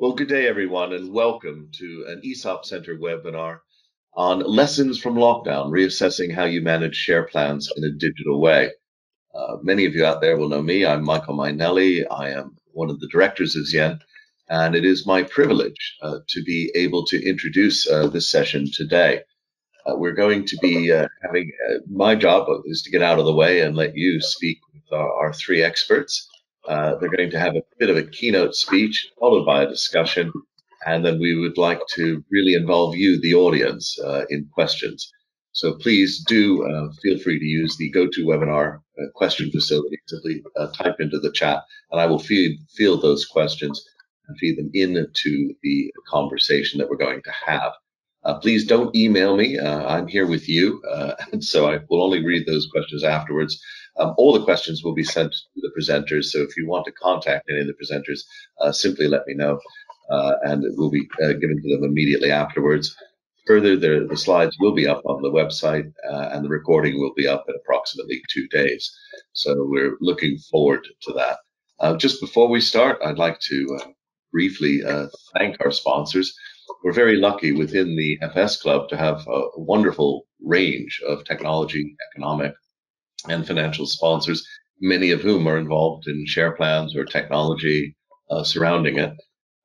[0.00, 3.58] Well, good day, everyone, and welcome to an ESOP Center webinar
[4.14, 8.70] on lessons from lockdown, reassessing how you manage share plans in a digital way.
[9.34, 10.86] Uh, many of you out there will know me.
[10.86, 12.06] I'm Michael Mainelli.
[12.10, 14.00] I am one of the directors of Z/Yen,
[14.48, 19.20] and it is my privilege uh, to be able to introduce uh, this session today.
[19.84, 23.26] Uh, we're going to be uh, having uh, my job is to get out of
[23.26, 26.26] the way and let you speak with our, our three experts.
[26.68, 30.32] Uh, they're going to have a bit of a keynote speech followed by a discussion.
[30.86, 35.10] And then we would like to really involve you, the audience, uh, in questions.
[35.52, 39.98] So please do uh, feel free to use the GoToWebinar uh, question facility.
[40.06, 43.84] Simply uh, type into the chat, and I will feed, field those questions
[44.28, 47.72] and feed them into the conversation that we're going to have.
[48.22, 49.58] Uh, please don't email me.
[49.58, 53.60] Uh, I'm here with you, uh, and so I will only read those questions afterwards.
[53.98, 56.26] Um, all the questions will be sent to the presenters.
[56.26, 58.20] So if you want to contact any of the presenters,
[58.60, 59.58] uh, simply let me know,
[60.10, 62.94] uh, and it will be uh, given to them immediately afterwards.
[63.46, 67.26] Further, the, the slides will be up on the website, and the recording will be
[67.26, 68.94] up in approximately two days.
[69.32, 71.98] So we're looking forward to that.
[71.98, 73.78] just before we start, I'd like to
[74.30, 74.82] briefly
[75.34, 76.32] thank our sponsors
[76.82, 82.54] we're very lucky within the FS Club to have a wonderful range of technology, economic,
[83.28, 84.46] and financial sponsors,
[84.80, 87.94] many of whom are involved in share plans or technology
[88.30, 89.12] uh, surrounding it.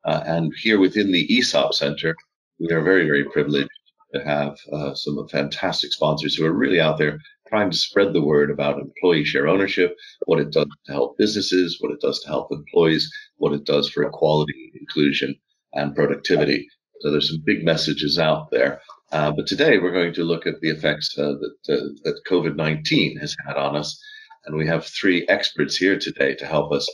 [0.06, 2.16] Uh, and here within the ESOP Center,
[2.60, 3.70] we are very, very privileged
[4.14, 7.18] to have uh, some fantastic sponsors who are really out there
[7.48, 9.96] trying to spread the word about employee share ownership,
[10.26, 13.90] what it does to help businesses, what it does to help employees, what it does
[13.90, 15.36] for equality, inclusion,
[15.74, 16.68] and productivity.
[17.02, 18.82] So there's some big messages out there.
[19.16, 23.18] Uh, but today we're going to look at the effects uh, that uh, that COVID-19
[23.22, 23.98] has had on us,
[24.46, 26.86] and we have three experts here today to help us.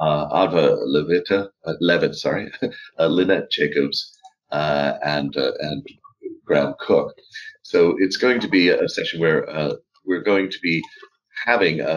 [0.00, 2.50] Uh, Adva Levita, uh, Lewitte, sorry,
[2.98, 4.10] uh, Lynette Jacobs,
[4.50, 5.86] and and
[6.46, 7.12] Graeme Cook.
[7.60, 9.46] So it's going to be a session where
[10.06, 10.82] we're going to be
[11.44, 11.92] having a,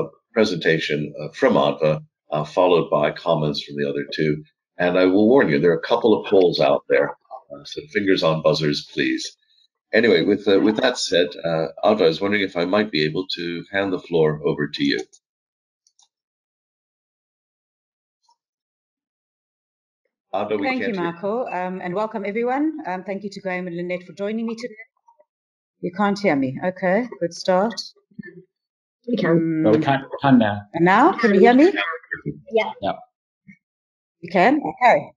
[0.00, 2.00] a presentation from Adva,
[2.48, 4.42] followed by comments from the other two,
[4.76, 7.14] and I will warn you, there are a couple of polls out there.
[7.52, 9.36] Uh, so fingers on buzzers, please.
[9.92, 13.04] Anyway, with uh, with that said, uh, Adva, I was wondering if I might be
[13.04, 15.00] able to hand the floor over to you.
[20.32, 22.78] Alva, thank you, Michael, um, and welcome everyone.
[22.86, 24.74] Um, thank you to Graeme and Lynette for joining me today.
[25.80, 26.56] You can't hear me.
[26.64, 27.74] Okay, good start.
[29.08, 29.30] We can.
[29.30, 30.60] Um, no, we can't, can now.
[30.74, 31.72] And now, can you hear me?
[32.52, 32.72] Yeah.
[32.82, 32.92] Yeah.
[34.20, 34.60] You can?
[34.82, 35.10] Okay.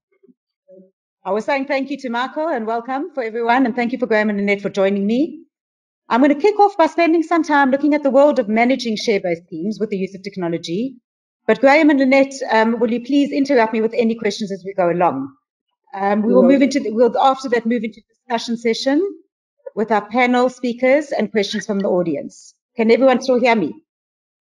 [1.25, 4.07] I was saying thank you to Marco and welcome for everyone, and thank you for
[4.07, 5.45] Graeme and Annette for joining me.
[6.09, 8.97] I'm going to kick off by spending some time looking at the world of managing
[8.97, 10.97] share-based teams with the use of technology.
[11.47, 14.73] But Graeme and Lynette, um, will you please interrupt me with any questions as we
[14.73, 15.33] go along?
[15.93, 19.01] Um, we will move into, the, we'll after that move into discussion session
[19.75, 22.53] with our panel speakers and questions from the audience.
[22.75, 23.73] Can everyone still hear me?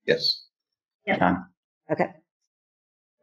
[0.05, 0.47] Yes.
[1.07, 1.37] Yeah.
[1.93, 2.09] Okay.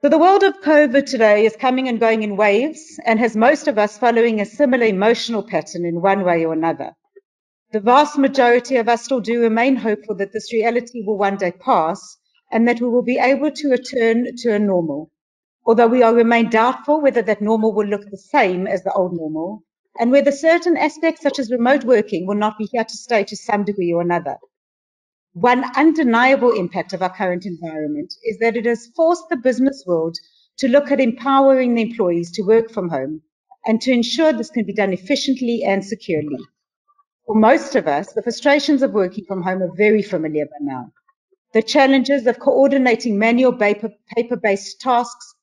[0.01, 3.67] So the world of COVID today is coming and going in waves and has most
[3.67, 6.93] of us following a similar emotional pattern in one way or another.
[7.73, 11.51] The vast majority of us still do remain hopeful that this reality will one day
[11.51, 12.15] pass
[12.49, 15.11] and that we will be able to return to a normal.
[15.65, 19.17] Although we are remain doubtful whether that normal will look the same as the old
[19.17, 19.63] normal
[19.99, 23.35] and whether certain aspects such as remote working will not be here to stay to
[23.35, 24.37] some degree or another.
[25.41, 30.17] One undeniable impact of our current environment is that it has forced the business world
[30.57, 33.21] to look at empowering the employees to work from home
[33.65, 36.39] and to ensure this can be done efficiently and securely.
[37.25, 40.91] For most of us, the frustrations of working from home are very familiar by now.
[41.53, 45.35] The challenges of coordinating manual paper-based tasks,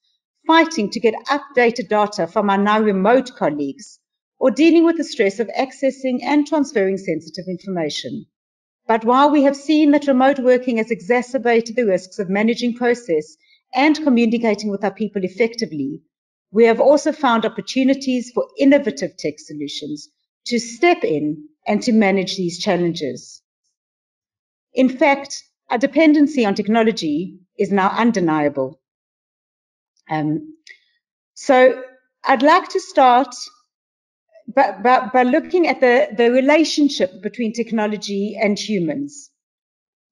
[0.46, 3.98] fighting to get updated data from our now remote colleagues,
[4.38, 8.26] or dealing with the stress of accessing and transferring sensitive information.
[8.86, 13.36] But while we have seen that remote working has exacerbated the risks of managing process
[13.74, 16.02] and communicating with our people effectively,
[16.52, 20.08] we have also found opportunities for innovative tech solutions
[20.46, 23.42] to step in and to manage these challenges.
[24.72, 28.80] In fact, our dependency on technology is now undeniable.
[30.08, 30.56] Um,
[31.34, 31.82] so
[32.24, 33.34] I'd like to start
[34.48, 39.30] but, but by looking at the, the relationship between technology and humans.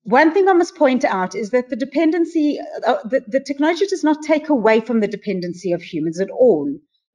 [0.02, 4.04] One thing I must point out is that the dependency, uh, the, the technology does
[4.04, 6.70] not take away from the dependency of humans at all,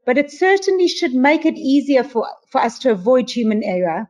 [0.05, 4.09] but it certainly should make it easier for, for us to avoid human error,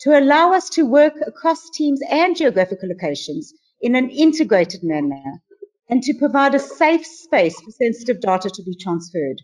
[0.00, 5.42] to allow us to work across teams and geographical locations in an integrated manner,
[5.88, 9.40] and to provide a safe space for sensitive data to be transferred.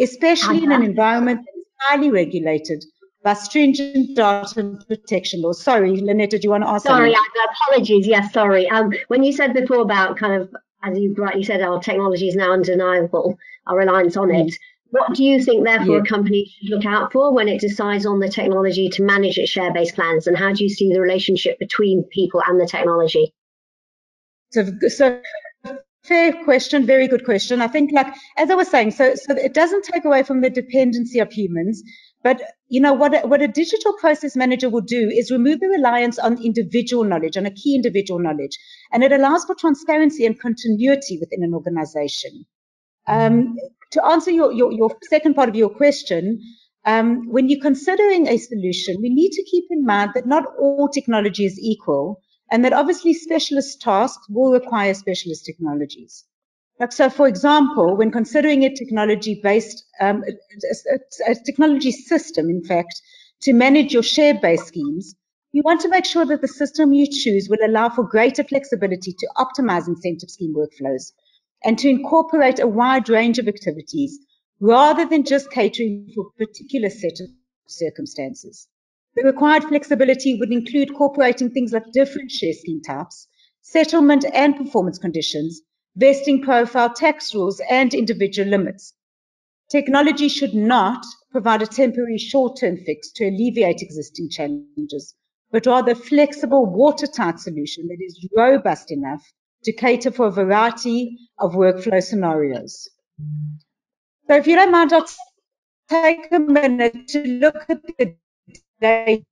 [0.00, 2.84] especially in an environment that is highly regulated
[3.22, 5.62] by stringent data protection laws.
[5.62, 6.86] Sorry, Lynette, did you want to ask?
[6.86, 7.14] Sorry,
[7.50, 8.06] apologies.
[8.06, 8.68] Yes, sorry.
[8.68, 10.54] Um, when you said before about kind of,
[10.84, 13.36] as you rightly said, our technology is now undeniable,
[13.66, 14.46] our reliance on mm.
[14.48, 14.54] it.
[14.90, 16.02] What do you think, therefore, yeah.
[16.02, 19.50] a company should look out for when it decides on the technology to manage its
[19.50, 23.34] share-based plans, and how do you see the relationship between people and the technology?
[24.50, 25.20] So, so
[26.08, 27.60] fair question, very good question.
[27.60, 30.50] I think, like as I was saying, so so it doesn't take away from the
[30.50, 31.82] dependency of humans,
[32.22, 33.14] but you know what?
[33.14, 37.36] A, what a digital process manager will do is remove the reliance on individual knowledge,
[37.36, 38.58] on a key individual knowledge,
[38.92, 42.46] and it allows for transparency and continuity within an organization.
[43.06, 43.56] Um,
[43.92, 46.40] to answer your, your, your second part of your question,
[46.84, 50.88] um, when you're considering a solution, we need to keep in mind that not all
[50.88, 52.20] technology is equal
[52.50, 56.24] and that obviously specialist tasks will require specialist technologies.
[56.80, 63.02] Like so, for example, when considering a technology-based, um, a, a, technology system, in fact,
[63.42, 65.14] to manage your share-based schemes,
[65.50, 69.12] you want to make sure that the system you choose will allow for greater flexibility
[69.12, 71.12] to optimize incentive scheme workflows
[71.64, 74.18] and to incorporate a wide range of activities
[74.60, 77.28] rather than just catering for a particular set of
[77.66, 78.68] circumstances.
[79.16, 83.26] The required flexibility would include incorporating things like different share scheme types,
[83.62, 85.60] settlement and performance conditions,
[85.96, 88.94] vesting profile, tax rules, and individual limits.
[89.70, 95.14] Technology should not provide a temporary short-term fix to alleviate existing challenges,
[95.50, 99.22] but rather a flexible, watertight solution that is robust enough
[99.64, 102.88] to cater for a variety of workflow scenarios.
[104.26, 105.06] So if you don't mind, I'll
[105.88, 108.14] take a minute to look at the
[108.80, 109.24] day-to-day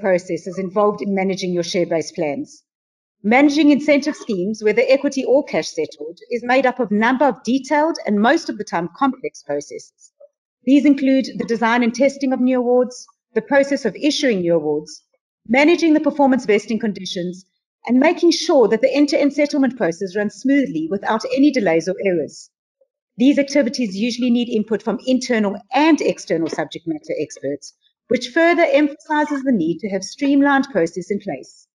[0.00, 2.64] processes involved in managing your share-based plans.
[3.22, 7.42] Managing incentive schemes, whether equity or cash settled, is made up of a number of
[7.44, 10.12] detailed and most of the time complex processes.
[10.64, 15.02] These include the design and testing of new awards, the process of issuing new awards,
[15.48, 17.44] managing the performance vesting conditions,
[17.86, 22.50] and making sure that the end-to-end settlement process runs smoothly without any delays or errors.
[23.16, 27.74] These activities usually need input from internal and external subject matter experts,
[28.08, 31.66] which further emphasizes the need to have streamlined process in place.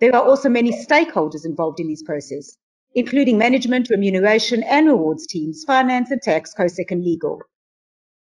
[0.00, 2.58] There are also many stakeholders involved in these processes,
[2.94, 7.40] including management, remuneration, and rewards teams, finance and tax, COSEC, and legal.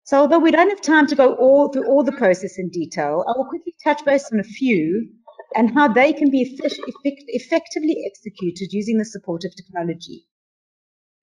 [0.05, 3.25] So although we don't have time to go all through all the process in detail,
[3.29, 5.11] I will quickly touch base on a few
[5.55, 10.25] and how they can be effectively executed using the support of technology.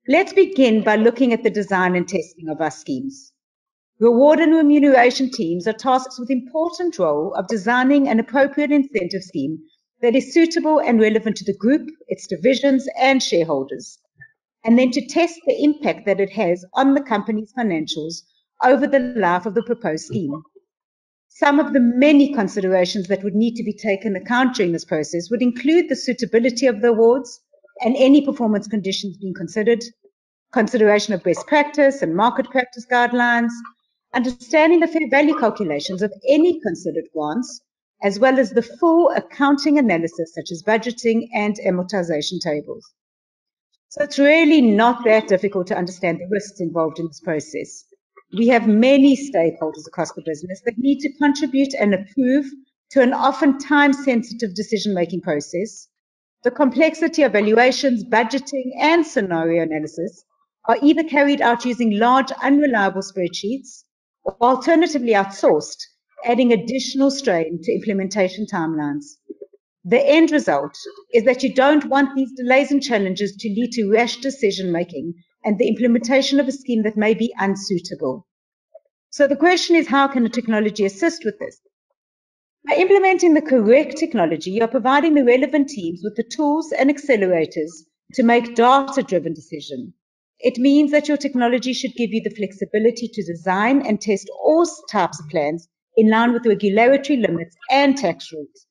[0.05, 3.31] Let's begin by looking at the design and testing of our schemes.
[3.99, 9.59] Reward and remuneration teams are tasked with important role of designing an appropriate incentive scheme
[10.01, 13.97] that is suitable and relevant to the group, its divisions, and shareholders,
[14.65, 18.23] and then to test the impact that it has on the company's financials
[18.61, 20.43] over the life of the proposed scheme.
[21.29, 25.29] Some of the many considerations that would need to be taken account during this process
[25.31, 27.39] would include the suitability of the awards
[27.83, 29.83] and any performance conditions being considered,
[30.51, 33.51] consideration of best practice and market practice guidelines,
[34.13, 37.61] understanding the fair value calculations of any considered grants,
[38.03, 42.93] as well as the full accounting analysis such as budgeting and amortization tables.
[43.89, 47.85] So it's really not that difficult to understand the risks involved in this process.
[48.35, 52.45] We have many stakeholders across the business that need to contribute and approve
[52.91, 55.87] to an often time sensitive decision making process.
[56.43, 60.25] The complexity of valuations, budgeting, and scenario analysis
[60.67, 63.85] are either carried out using large unreliable spreadsheets
[64.25, 65.77] or alternatively outsourced,
[66.25, 69.05] adding additional strain to implementation timelines.
[69.85, 70.77] The end result
[71.13, 75.13] is that you don't want these delays and challenges to lead to rash decision making
[75.45, 78.27] and the implementation of a scheme that may be unsuitable.
[79.09, 81.61] So the question is, how can a technology assist with this?
[82.67, 87.71] By implementing the correct technology, you're providing the relevant teams with the tools and accelerators
[88.13, 89.93] to make data-driven decisions.
[90.39, 94.65] It means that your technology should give you the flexibility to design and test all
[94.91, 95.67] types of plans
[95.97, 98.65] in line with regulatory limits and tax rules,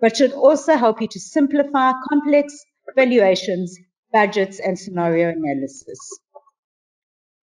[0.00, 2.64] but should also help you to simplify complex
[2.94, 3.78] valuations
[4.12, 5.98] budgets, and scenario analysis.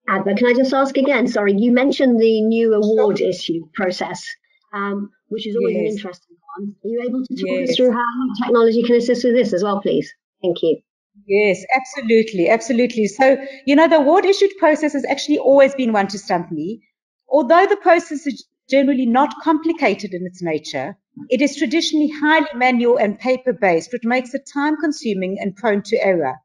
[0.09, 1.27] Adva, can I just ask again?
[1.27, 4.25] Sorry, you mentioned the new award issue process,
[4.74, 5.81] um, which is always yes.
[5.81, 6.75] an interesting one.
[6.84, 7.69] Are you able to talk yes.
[7.69, 10.12] us through how technology can assist with this as well, please?
[10.41, 10.79] Thank you.
[11.27, 13.07] Yes, absolutely, absolutely.
[13.07, 16.84] So, you know, the award issued process has actually always been one to stump me.
[17.29, 20.98] Although the process is generally not complicated in its nature,
[21.29, 25.81] it is traditionally highly manual and paper based, which makes it time consuming and prone
[25.84, 26.36] to error.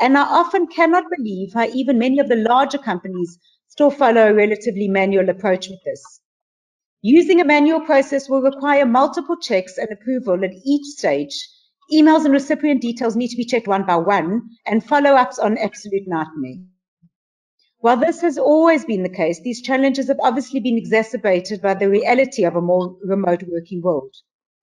[0.00, 4.34] And I often cannot believe how even many of the larger companies still follow a
[4.34, 6.20] relatively manual approach with this.
[7.02, 11.48] Using a manual process will require multiple checks and approval at each stage.
[11.92, 16.08] Emails and recipient details need to be checked one by one, and follow-ups on absolute
[16.08, 16.56] nightmare.
[17.78, 21.88] While this has always been the case, these challenges have obviously been exacerbated by the
[21.88, 24.12] reality of a more remote working world.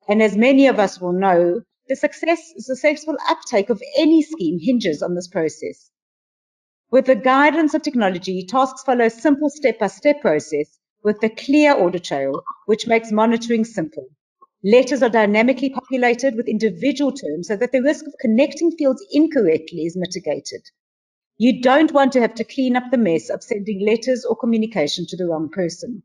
[0.09, 5.01] And as many of us will know, the success, successful uptake of any scheme hinges
[5.01, 5.89] on this process.
[6.91, 12.03] With the guidance of technology, tasks follow a simple step-by-step process with a clear audit
[12.03, 14.07] trail, which makes monitoring simple.
[14.63, 19.85] Letters are dynamically populated with individual terms so that the risk of connecting fields incorrectly
[19.85, 20.61] is mitigated.
[21.37, 25.05] You don't want to have to clean up the mess of sending letters or communication
[25.07, 26.01] to the wrong person.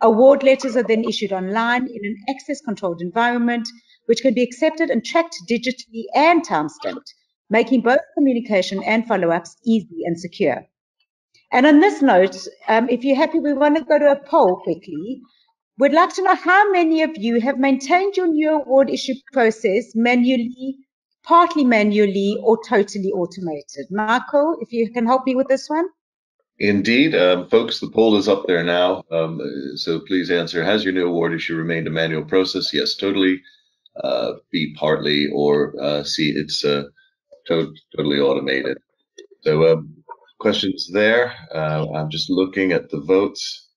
[0.00, 3.68] Award letters are then issued online in an access controlled environment,
[4.06, 7.12] which can be accepted and tracked digitally and time-stamped,
[7.50, 10.66] making both communication and follow-ups easy and secure.
[11.52, 12.36] And on this note,
[12.68, 15.20] um, if you're happy, we want to go to a poll quickly.
[15.78, 19.92] We'd like to know how many of you have maintained your new award issue process
[19.94, 20.78] manually
[21.22, 23.86] partly manually or totally automated.
[23.90, 25.86] Marco, if you can help me with this one.
[26.58, 29.02] Indeed, um, folks, the poll is up there now.
[29.10, 29.40] Um,
[29.76, 32.74] so please answer: Has your new award issue remained a manual process?
[32.74, 33.40] Yes, totally.
[34.02, 36.84] Uh, B, partly, or uh, C, it's uh,
[37.46, 38.78] to- totally automated.
[39.42, 39.99] So um,
[40.40, 41.34] questions there.
[41.54, 43.68] Uh, I'm just looking at the votes.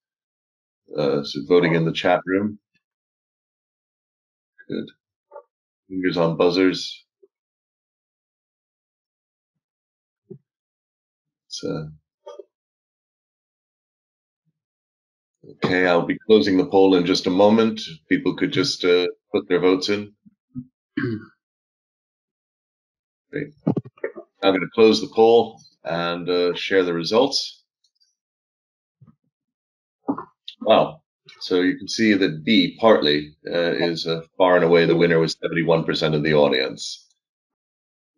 [0.98, 2.60] Uh, so voting in the chat room.
[4.70, 4.88] Good.
[5.90, 7.06] Fingers on buzzers.
[11.70, 11.86] uh,
[15.66, 17.82] okay, I'll be closing the poll in just a moment.
[18.10, 20.14] People could just uh, put their votes in.
[23.32, 23.50] Great.
[24.44, 27.64] I'm going to close the poll and uh, share the results.
[30.62, 31.02] Wow.
[31.40, 35.20] So you can see that B, partly, uh, is uh, far and away the winner
[35.20, 37.04] with 71% of the audience.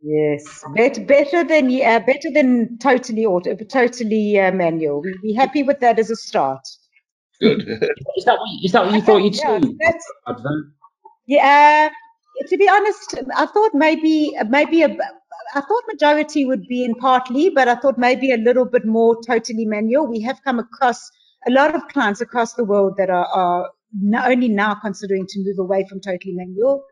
[0.08, 5.02] Yes, better better than uh, better than totally auto, totally uh, manual.
[5.02, 6.62] We be happy with that as a start.
[7.42, 7.62] Good.
[8.18, 9.78] is that what, is that what you thought you'd yeah, see?
[11.26, 11.90] Yeah.
[11.90, 14.96] Uh, to be honest, I thought maybe maybe a,
[15.54, 19.18] I thought majority would be in partly, but I thought maybe a little bit more
[19.26, 20.08] totally manual.
[20.08, 21.10] We have come across
[21.48, 23.70] a lot of clients across the world that are, are
[24.26, 26.84] only now considering to move away from totally manual.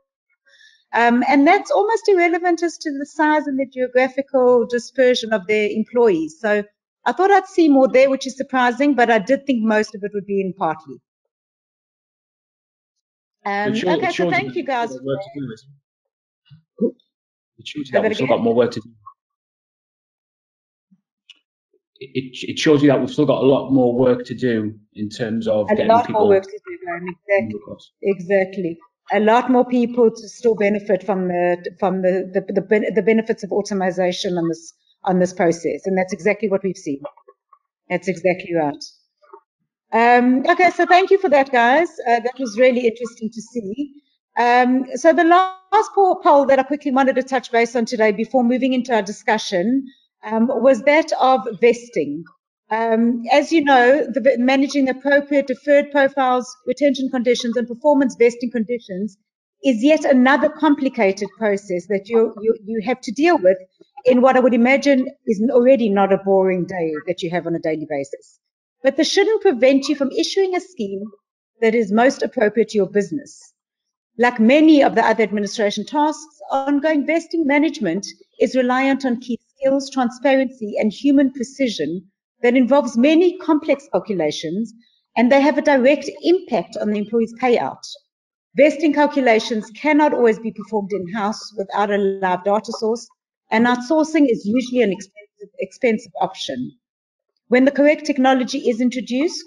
[0.94, 5.70] Um, and that's almost irrelevant as to the size and the geographical dispersion of their
[5.70, 6.38] employees.
[6.40, 6.64] So
[7.06, 10.04] I thought I'd see more there, which is surprising, but I did think most of
[10.04, 10.98] it would be in partly.
[13.46, 14.96] Um, shows, okay, so thank you guys.
[17.64, 18.92] Work to do, it shows you that we've still got more work to do.
[22.00, 25.10] It, it shows you that we've still got a lot more work to do in
[25.10, 26.78] terms of a lot more work to do,
[27.30, 27.90] exactly.
[28.02, 28.80] Exactly
[29.12, 33.44] a lot more people to still benefit from the from the the, the, the benefits
[33.44, 37.02] of automation on this on this process, and that's exactly what we've seen.
[37.90, 38.84] That's exactly right.
[39.92, 41.90] Um, okay, so thank you for that, guys.
[42.08, 43.94] Uh, that was really interesting to see.
[44.38, 48.44] Um, so the last poll that I quickly wanted to touch base on today before
[48.44, 49.86] moving into our discussion
[50.24, 52.24] um, was that of vesting.
[52.72, 58.50] Um, as you know, the, managing the appropriate deferred profiles, retention conditions, and performance vesting
[58.50, 59.18] conditions
[59.64, 63.58] is yet another complicated process that you, you, you have to deal with
[64.06, 67.56] in what I would imagine is already not a boring day that you have on
[67.56, 68.40] a daily basis.
[68.82, 71.04] But this shouldn't prevent you from issuing a scheme
[71.62, 73.53] that is most appropriate to your business.
[74.20, 78.06] Like many of the other administration tasks, ongoing vesting management
[78.40, 82.12] is reliant on key skills, transparency, and human precision
[82.44, 84.72] that involves many complex calculations
[85.18, 87.82] and they have a direct impact on the employee's payout.
[88.56, 93.08] Vesting calculations cannot always be performed in-house without a live data source,
[93.50, 96.72] and outsourcing is usually an expensive, expensive option.
[97.48, 99.44] When the correct technology is introduced,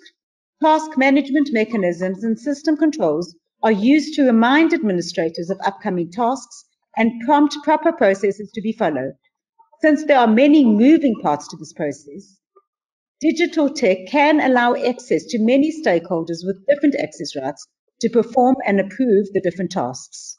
[0.60, 3.32] task management mechanisms and system controls
[3.66, 6.64] are used to remind administrators of upcoming tasks
[6.96, 9.14] and prompt proper processes to be followed.
[9.82, 12.36] Since there are many moving parts to this process,
[13.20, 17.66] Digital tech can allow access to many stakeholders with different access rights
[18.02, 20.36] to perform and approve the different tasks.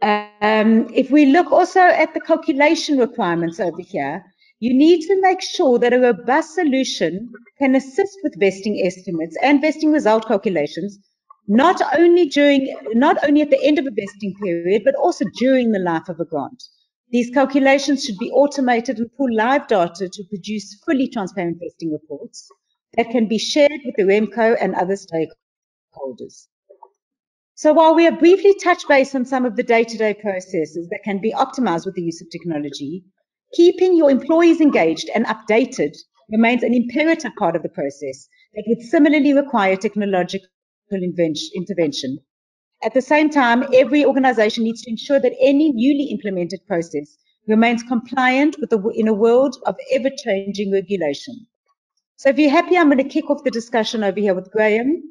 [0.00, 4.24] Um, if we look also at the calculation requirements over here,
[4.58, 9.60] you need to make sure that a robust solution can assist with vesting estimates and
[9.60, 10.98] vesting result calculations,
[11.50, 15.72] not only during, not only at the end of a vesting period, but also during
[15.72, 16.62] the life of a grant.
[17.10, 22.48] These calculations should be automated and pull live data to produce fully transparent vesting reports
[22.96, 26.46] that can be shared with the REMCO and other stakeholders.
[27.56, 31.20] So while we have briefly touched base on some of the day-to-day processes that can
[31.20, 33.02] be optimized with the use of technology,
[33.54, 35.96] keeping your employees engaged and updated
[36.30, 40.46] remains an imperative part of the process that would similarly require technological
[40.92, 42.18] intervention.
[42.82, 47.16] At the same time, every organization needs to ensure that any newly implemented process
[47.46, 51.46] remains compliant with the, in a world of ever-changing regulation.
[52.16, 55.02] So if you're happy, I'm going to kick off the discussion over here with Graeme.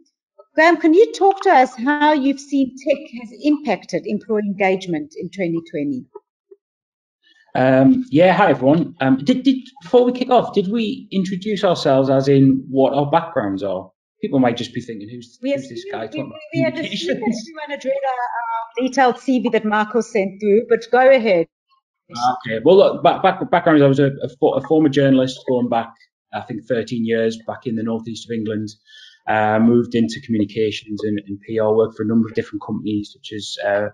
[0.56, 5.30] Graeme, can you talk to us how you've seen tech has impacted employee engagement in
[5.30, 6.06] 2020?
[7.56, 8.96] Um, yeah, hi everyone.
[9.00, 13.10] Um, did, did before we kick off, did we introduce ourselves as in what our
[13.10, 13.92] backgrounds are?
[14.22, 17.18] People might just be thinking, "Who's, we who's this guy?" We, we, we had assumed
[17.18, 21.48] everyone had read our, our detailed CV that Marco sent through, but go ahead.
[22.12, 22.60] Okay.
[22.64, 23.84] Well, look, back, back, background.
[23.84, 25.94] I was a, a, a former journalist going back,
[26.34, 28.70] I think, 13 years back in the northeast of England.
[29.28, 33.32] Uh, moved into communications and, and, PR, worked for a number of different companies such
[33.32, 33.90] as uh,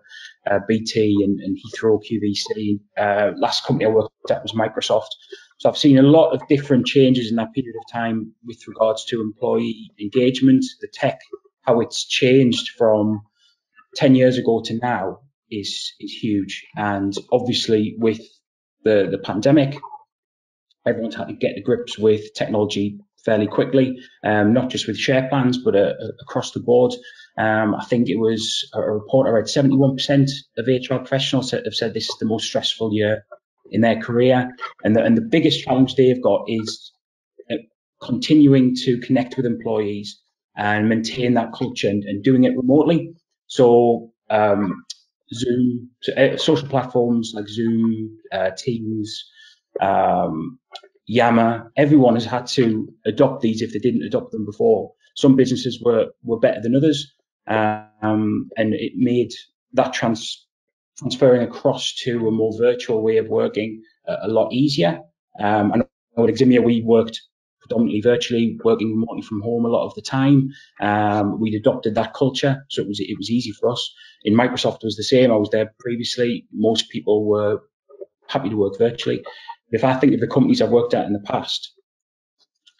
[0.50, 2.79] uh, BT and, and, Heathrow QVC.
[2.98, 5.10] Uh, last company I worked at was Microsoft.
[5.57, 9.05] So I've seen a lot of different changes in that period of time with regards
[9.05, 11.19] to employee engagement, the tech,
[11.62, 13.21] how it's changed from
[13.95, 15.19] 10 years ago to now
[15.50, 16.65] is is huge.
[16.75, 18.19] And obviously with
[18.83, 19.77] the, the pandemic,
[20.85, 25.27] everyone's had to get to grips with technology fairly quickly, um, not just with share
[25.29, 26.93] plans, but uh, uh across the board.
[27.38, 31.93] Um, I think it was a report I read 71% of HR professionals have said
[31.93, 33.25] this is the most stressful year
[33.72, 34.51] in their career.
[34.84, 36.91] And the, and the biggest challenge they've got is
[37.51, 37.55] uh,
[38.01, 40.22] continuing to connect with employees
[40.55, 43.13] and maintain that culture and, and doing it remotely.
[43.48, 44.84] So, um,
[45.34, 49.24] Zoom, so, uh, social platforms like Zoom, uh, Teams,
[49.81, 50.60] um,
[51.07, 54.91] Yammer, everyone has had to adopt these if they didn't adopt them before.
[55.15, 57.13] Some businesses were, were better than others,
[57.47, 59.32] um, and it made
[59.73, 60.44] that trans,
[60.97, 64.99] transferring across to a more virtual way of working uh, a lot easier.
[65.39, 67.21] Um, and at Eximia, we worked
[67.62, 70.49] predominantly virtually, working remotely from home a lot of the time.
[70.79, 73.93] Um, we'd adopted that culture, so it was it was easy for us.
[74.23, 75.31] In Microsoft, it was the same.
[75.31, 76.45] I was there previously.
[76.53, 77.62] Most people were
[78.27, 79.23] happy to work virtually.
[79.71, 81.73] If I think of the companies I've worked at in the past,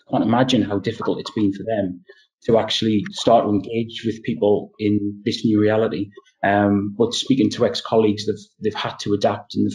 [0.08, 2.06] I can't imagine how difficult it's been for them
[2.44, 6.10] to actually start to engage with people in this new reality.
[6.44, 9.72] Um, but speaking to ex-colleagues, they've they've had to adapt and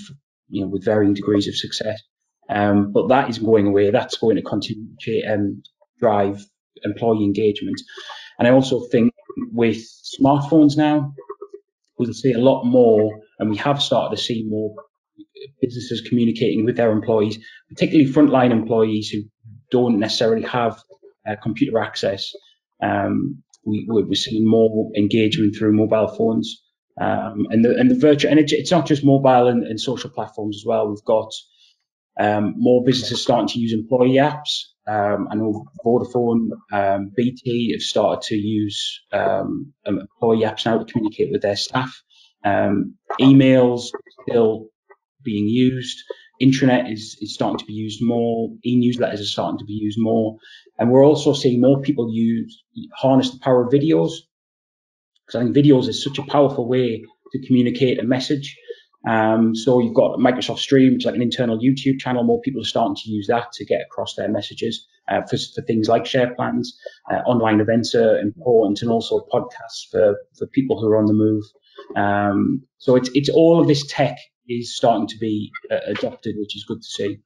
[0.49, 2.01] you know with varying degrees of success.
[2.49, 3.91] Um, but that isn't going away.
[3.91, 5.63] That's going to continue to um,
[5.99, 6.45] drive
[6.83, 7.81] employee engagement.
[8.39, 9.13] And I also think
[9.53, 9.79] with
[10.21, 11.13] smartphones now,
[11.99, 14.75] we'll see a lot more, and we have started to see more
[15.61, 19.21] businesses communicating with their employees, particularly frontline employees who
[19.71, 20.81] don't necessarily have
[21.29, 22.33] uh, computer access.
[22.83, 26.63] Um, we, we're seeing more engagement through mobile phones.
[27.01, 30.11] Um, and the and the virtual and it, it's not just mobile and, and, social
[30.11, 30.89] platforms as well.
[30.89, 31.33] We've got
[32.19, 34.65] um, more businesses starting to use employee apps.
[34.87, 40.85] Um, I know Vodafone, um, BT have started to use um, employee apps now to
[40.85, 42.03] communicate with their staff.
[42.45, 43.89] Um, emails
[44.29, 44.67] still
[45.23, 45.99] being used.
[46.43, 48.51] Intranet is, is starting to be used more.
[48.65, 50.37] E-newsletters are starting to be used more.
[50.79, 52.63] And we're also seeing more people use,
[52.97, 54.13] harness the power of videos.
[55.27, 58.57] Because I think videos is such a powerful way to communicate a message.
[59.09, 62.25] Um, so you've got Microsoft Stream, which is like an internal YouTube channel.
[62.25, 65.63] More people are starting to use that to get across their messages uh, for, for
[65.63, 66.77] things like share plans.
[67.11, 71.15] Uh, online events are important, and also podcasts for, for people who are on the
[71.15, 71.45] move.
[71.97, 74.19] Um, so it's it's all of this tech
[74.51, 77.19] is starting to be uh, adopted, which is good to see.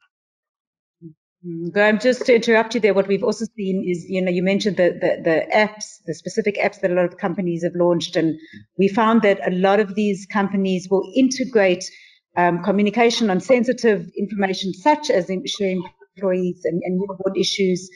[1.76, 2.94] I'm just to interrupt you there.
[2.94, 6.56] What we've also seen is, you know, you mentioned the, the, the apps, the specific
[6.56, 8.34] apps that a lot of companies have launched, and
[8.78, 11.84] we found that a lot of these companies will integrate
[12.36, 17.90] um, communication on sensitive information, such as employees and, and board issues,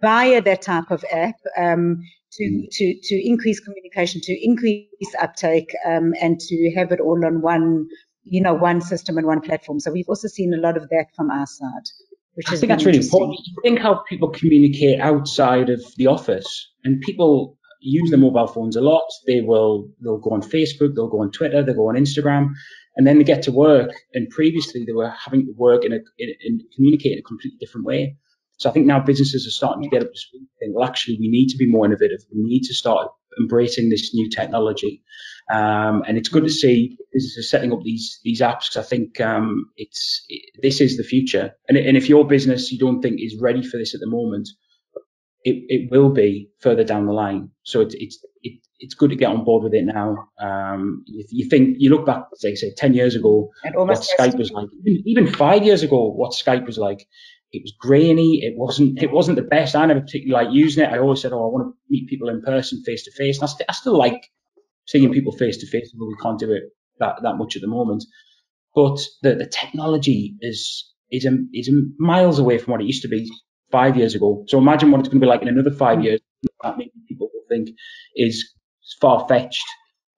[0.00, 2.68] via that type of app um, to, mm.
[2.70, 7.88] to to increase communication, to increase uptake, um, and to have it all on one
[8.24, 9.80] you know, one system and one platform.
[9.80, 11.88] So we've also seen a lot of that from our side.
[12.34, 13.38] Which I think that's really important.
[13.62, 18.80] Think how people communicate outside of the office, and people use their mobile phones a
[18.80, 19.04] lot.
[19.26, 22.48] They will they'll go on Facebook, they'll go on Twitter, they'll go on Instagram,
[22.96, 23.92] and then they get to work.
[24.14, 27.58] And previously they were having to work in a in, in communicate in a completely
[27.60, 28.16] different way.
[28.56, 30.46] So I think now businesses are starting to get up to speed.
[30.60, 32.20] Think, well, actually, we need to be more innovative.
[32.34, 35.02] We need to start embracing this new technology.
[35.52, 39.20] Um, and it's good to see businesses setting up these these apps because I think
[39.20, 41.52] um, it's it, this is the future.
[41.68, 44.48] And, and if your business you don't think is ready for this at the moment,
[45.42, 47.50] it, it will be further down the line.
[47.62, 50.28] So it's it's it, it's good to get on board with it now.
[50.40, 54.50] Um, if you think you look back, say say ten years ago, what Skype was
[54.50, 57.06] like, even five years ago, what Skype was like,
[57.54, 58.40] it was grainy.
[58.42, 59.74] It wasn't it wasn't the best.
[59.76, 60.92] I never particularly like using it.
[60.92, 63.38] I always said, oh, I want to meet people in person, face to face.
[63.38, 64.30] And I, st- I still like
[64.86, 66.64] seeing people face to face, but we can't do it
[67.00, 68.04] that, that much at the moment.
[68.74, 73.08] But the, the technology is is a, is miles away from what it used to
[73.08, 73.30] be
[73.70, 74.44] five years ago.
[74.48, 76.20] So imagine what it's going to be like in another five years.
[76.62, 77.70] That maybe people will think
[78.16, 78.52] is
[79.00, 79.64] far fetched.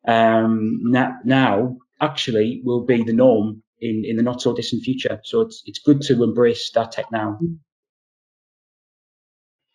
[0.07, 0.81] Um,
[1.25, 5.21] now, actually will be the norm in, in the not so distant future.
[5.25, 7.39] So it's it's good to embrace that tech now.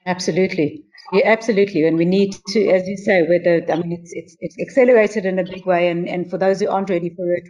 [0.06, 0.84] Absolutely.
[1.14, 1.86] Yeah, absolutely.
[1.86, 5.40] And we need to, as you say, whether I mean it's it's it's accelerated in
[5.40, 7.48] a big way and, and for those who aren't ready for it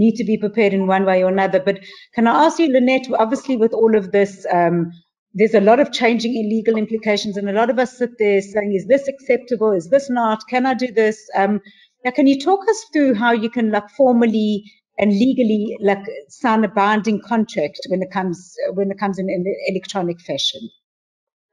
[0.00, 1.60] need to be prepared in one way or another.
[1.60, 1.80] But
[2.14, 4.90] can I ask you, Lynette, obviously with all of this, um,
[5.34, 8.72] there's a lot of changing illegal implications, and a lot of us sit there saying,
[8.74, 9.72] is this acceptable?
[9.72, 10.40] Is this not?
[10.48, 11.20] Can I do this?
[11.36, 11.60] Um,
[12.04, 14.64] now, can you talk us through how you can like formally
[14.98, 19.44] and legally like sign a binding contract when it comes when it comes in, in
[19.68, 20.60] electronic fashion?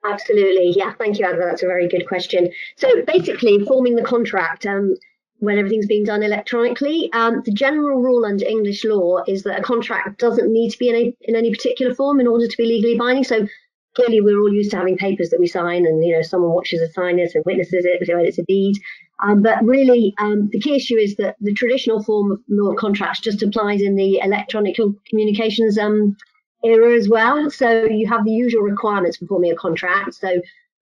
[0.05, 0.93] Absolutely, yeah.
[0.97, 1.27] Thank you.
[1.39, 2.49] That's a very good question.
[2.77, 4.93] So basically, forming the contract, um,
[5.39, 7.09] when everything's being done electronically.
[7.13, 10.89] Um, the general rule under English law is that a contract doesn't need to be
[10.89, 13.23] in, a, in any particular form in order to be legally binding.
[13.23, 13.47] So
[13.95, 16.81] clearly, we're all used to having papers that we sign, and you know, someone watches
[16.81, 18.75] us sign it and witnesses it, so it's a deed.
[19.23, 23.19] Um, but really, um, the key issue is that the traditional form of law contracts
[23.19, 24.75] just applies in the electronic
[25.09, 26.15] communications um,
[26.63, 27.49] era as well.
[27.49, 30.13] So you have the usual requirements for forming a contract.
[30.15, 30.39] So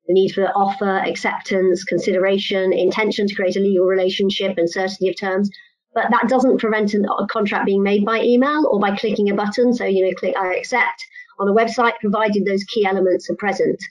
[0.08, 5.18] the need for offer, acceptance, consideration, intention to create a legal relationship, and certainty of
[5.18, 5.50] terms.
[5.94, 9.74] But that doesn't prevent a contract being made by email or by clicking a button.
[9.74, 11.06] So, you know, click I accept
[11.40, 13.82] on a website, provided those key elements are present.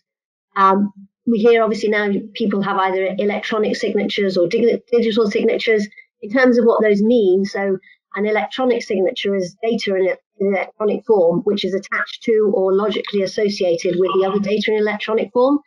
[0.56, 0.92] Um,
[1.26, 5.86] we hear obviously now people have either electronic signatures or digital signatures.
[6.22, 7.78] In terms of what those mean, so
[8.16, 13.22] an electronic signature is data in, in electronic form, which is attached to or logically
[13.22, 15.58] associated with the other data in electronic form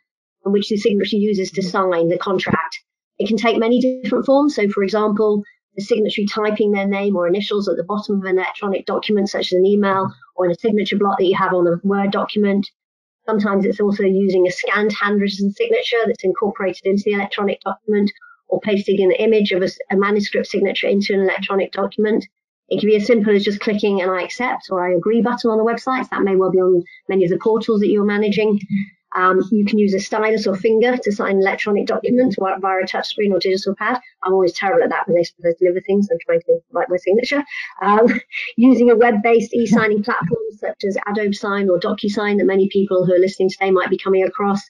[0.45, 2.79] and which the signatory uses to sign the contract.
[3.19, 4.55] It can take many different forms.
[4.55, 5.43] So, for example,
[5.75, 9.47] the signatory typing their name or initials at the bottom of an electronic document, such
[9.47, 12.67] as an email or in a signature block that you have on a Word document.
[13.29, 18.11] Sometimes it's also using a scanned handwritten signature that's incorporated into the electronic document
[18.47, 22.25] or pasting an image of a, a manuscript signature into an electronic document.
[22.69, 25.51] It can be as simple as just clicking an I accept or I agree button
[25.51, 26.09] on the website.
[26.09, 28.59] That may well be on many of the portals that you're managing.
[29.15, 33.31] Um, you can use a stylus or finger to sign electronic documents via a touchscreen
[33.31, 33.99] or digital pad.
[34.23, 36.09] I'm always terrible at that when they deliver things.
[36.11, 37.43] I'm trying to write my signature.
[37.81, 38.19] Um,
[38.57, 43.13] using a web-based e-signing platform such as Adobe Sign or DocuSign that many people who
[43.13, 44.61] are listening today might be coming across.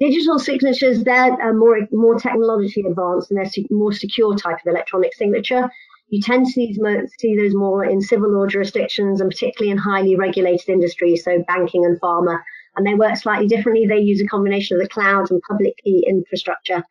[0.00, 5.70] Digital signatures, they're more, more technologically advanced and they're more secure type of electronic signature.
[6.08, 6.76] You tend to see,
[7.18, 11.84] see those more in civil law jurisdictions and particularly in highly regulated industries, so banking
[11.84, 12.42] and pharma
[12.76, 13.86] and they work slightly differently.
[13.86, 16.84] They use a combination of the cloud and public key infrastructure.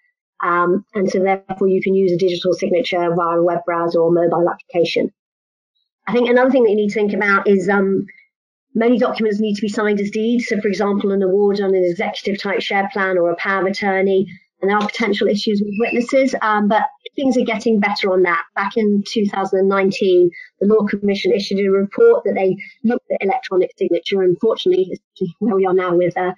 [0.44, 4.12] Um, and so therefore you can use a digital signature via a web browser or
[4.12, 5.12] mobile application.
[6.08, 8.06] I think another thing that you need to think about is um,
[8.74, 10.48] many documents need to be signed as deeds.
[10.48, 13.68] So for example, an award on an executive type share plan or a power of
[13.68, 14.28] attorney,
[14.66, 16.82] and there are potential issues with witnesses, um, but
[17.16, 18.44] things are getting better on that.
[18.56, 24.24] Back in 2019, the Law Commission issued a report that they looked at electronic signature.
[24.24, 25.00] Unfortunately,
[25.38, 26.34] where we are now with uh,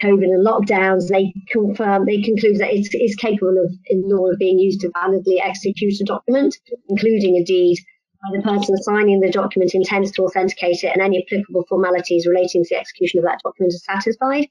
[0.00, 4.38] COVID and lockdowns, they confirm they conclude that it's, it's capable of in law of
[4.38, 6.56] being used to validly execute a document,
[6.88, 7.78] including a deed.
[8.22, 12.62] By the person signing the document intends to authenticate it, and any applicable formalities relating
[12.62, 14.46] to the execution of that document are satisfied.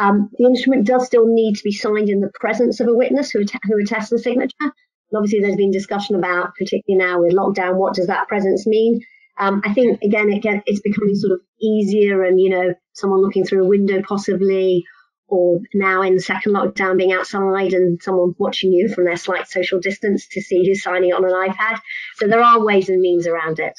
[0.00, 3.30] Um, the instrument does still need to be signed in the presence of a witness
[3.30, 4.54] who, who attests the signature.
[4.62, 4.72] And
[5.14, 9.02] obviously, there's been discussion about, particularly now with lockdown, what does that presence mean?
[9.38, 13.44] Um, I think again, again, it's becoming sort of easier, and you know, someone looking
[13.44, 14.84] through a window possibly,
[15.28, 19.48] or now in the second lockdown, being outside and someone watching you from their slight
[19.48, 21.78] social distance to see who's signing on an iPad.
[22.16, 23.74] So there are ways and means around it.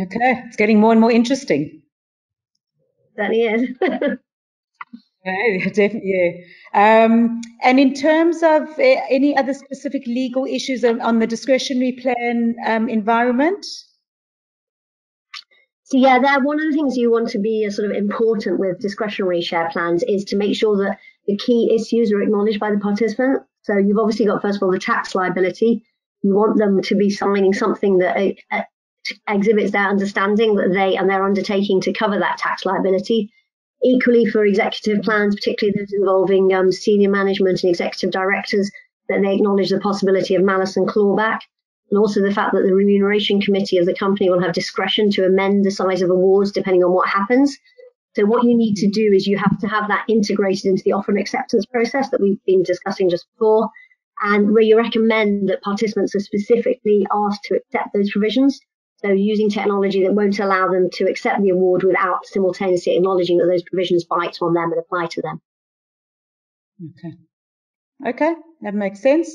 [0.00, 1.82] Okay, it's getting more and more interesting.
[3.16, 4.18] Certainly is.
[5.24, 6.44] Yeah, definitely.
[6.74, 7.04] Yeah.
[7.04, 11.92] Um, and in terms of uh, any other specific legal issues on, on the discretionary
[11.92, 13.64] plan um, environment?
[15.84, 18.80] So yeah, that one of the things you want to be sort of important with
[18.80, 22.78] discretionary share plans is to make sure that the key issues are acknowledged by the
[22.78, 23.42] participant.
[23.62, 25.84] So you've obviously got, first of all, the tax liability.
[26.22, 28.62] You want them to be signing something that uh,
[29.28, 33.30] exhibits their understanding that they and their undertaking to cover that tax liability.
[33.84, 38.70] Equally for executive plans, particularly those involving um, senior management and executive directors,
[39.08, 41.40] that they acknowledge the possibility of malus and clawback,
[41.90, 45.26] and also the fact that the remuneration committee of the company will have discretion to
[45.26, 47.54] amend the size of awards depending on what happens.
[48.16, 50.92] So what you need to do is you have to have that integrated into the
[50.92, 53.68] offer and acceptance process that we've been discussing just before,
[54.22, 58.58] and where you recommend that participants are specifically asked to accept those provisions.
[59.04, 63.46] So using technology that won't allow them to accept the award without simultaneously acknowledging that
[63.46, 65.42] those provisions bite on them and apply to them.
[66.90, 67.14] Okay.
[68.06, 69.30] Okay, that makes sense.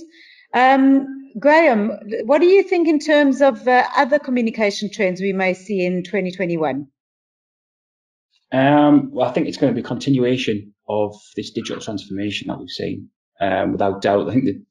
[0.55, 1.05] Um,
[1.39, 1.91] Graeme,
[2.25, 6.03] what do you think in terms of uh, other communication trends we may see in
[6.03, 6.87] 2021?
[8.51, 12.57] Um, well, I think it's going to be a continuation of this digital transformation that
[12.57, 14.29] we've seen, um, without doubt.
[14.29, 14.65] I think that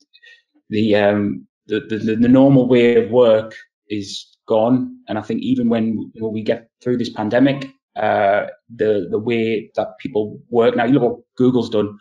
[0.70, 3.54] the, um, the, the, the normal way of work
[3.88, 9.18] is gone, and I think even when, we get through this pandemic, uh, the the
[9.18, 10.84] way that people work now.
[10.84, 11.98] You look what Google's done.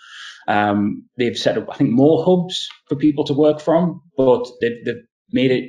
[0.47, 4.77] Um, they've set up, I think, more hubs for people to work from, but they've,
[4.85, 5.63] they've made it,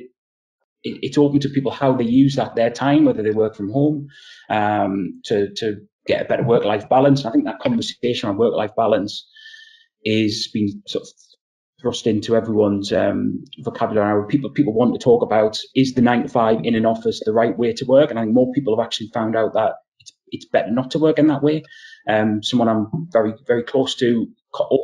[0.83, 3.71] it, it's open to people how they use that their time, whether they work from
[3.71, 4.07] home,
[4.49, 7.21] um, to to get a better work-life balance.
[7.21, 9.27] And I think that conversation on work-life balance
[10.03, 11.09] is being sort of
[11.81, 14.27] thrust into everyone's um, vocabulary.
[14.27, 17.33] People people want to talk about is the nine to five in an office the
[17.33, 20.13] right way to work, and I think more people have actually found out that it's
[20.27, 21.63] it's better not to work in that way.
[22.07, 24.27] Um, someone I'm very very close to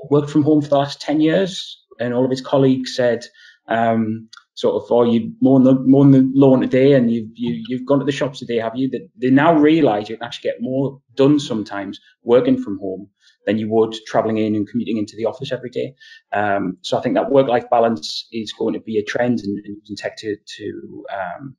[0.10, 3.26] worked from home for the last ten years, and all of his colleagues said.
[3.68, 7.86] Um, sort of, oh, you mowing the mowing the lawn today, and you've you, you've
[7.86, 8.90] gone to the shops today, have you?
[8.90, 13.10] That they now realise you can actually get more done sometimes working from home
[13.46, 15.94] than you would traveling in and commuting into the office every day.
[16.34, 19.96] Um, so I think that work-life balance is going to be a trend in, in
[19.96, 21.56] tech to, to um,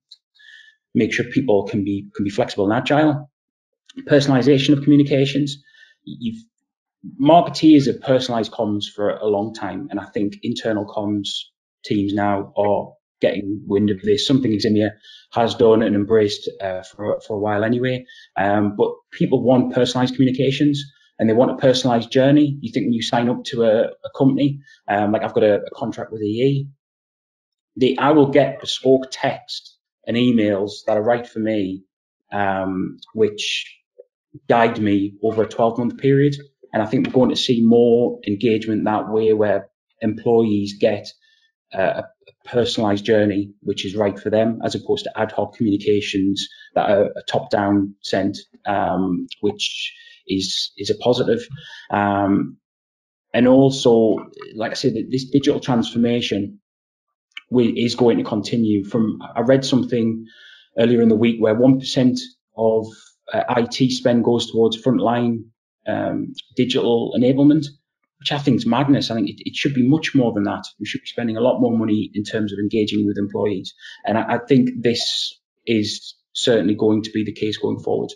[0.94, 3.30] make sure people can be can be flexible and agile.
[4.08, 5.56] Personalization of communications.
[6.04, 6.42] You've
[7.20, 11.28] marketeers have personalized comms for a long time, and I think internal comms
[11.84, 14.26] teams now are getting wind of this.
[14.26, 14.90] Something Eximia
[15.32, 18.04] has done and embraced uh, for for a while anyway.
[18.36, 20.82] Um, but people want personalized communications
[21.18, 22.58] and they want a personalized journey.
[22.60, 25.60] You think when you sign up to a, a company, um, like I've got a,
[25.60, 26.68] a, contract with EE,
[27.98, 29.76] I will get bespoke text
[30.06, 31.84] and emails that are right for me,
[32.32, 33.66] um, which
[34.48, 36.36] guide me over a 12 month period.
[36.72, 39.68] And I think we're going to see more engagement that way where
[40.02, 41.06] employees get
[41.72, 42.04] a, a
[42.44, 47.04] personalized journey, which is right for them, as opposed to ad hoc communications that are,
[47.04, 49.94] are top down sent, um, which
[50.26, 51.46] is is a positive.
[51.90, 52.58] Um,
[53.34, 54.16] and also,
[54.54, 56.60] like I said, this digital transformation
[57.50, 58.84] is going to continue.
[58.84, 60.24] From I read something
[60.78, 62.18] earlier in the week where one percent
[62.56, 62.86] of
[63.32, 65.44] uh, IT spend goes towards frontline
[65.86, 67.66] um, digital enablement,
[68.20, 69.10] which I think is madness.
[69.10, 70.64] I think it, it, should be much more than that.
[70.80, 73.74] We should be spending a lot more money in terms of engaging with employees.
[74.04, 78.10] And I, I think this is certainly going to be the case going forward.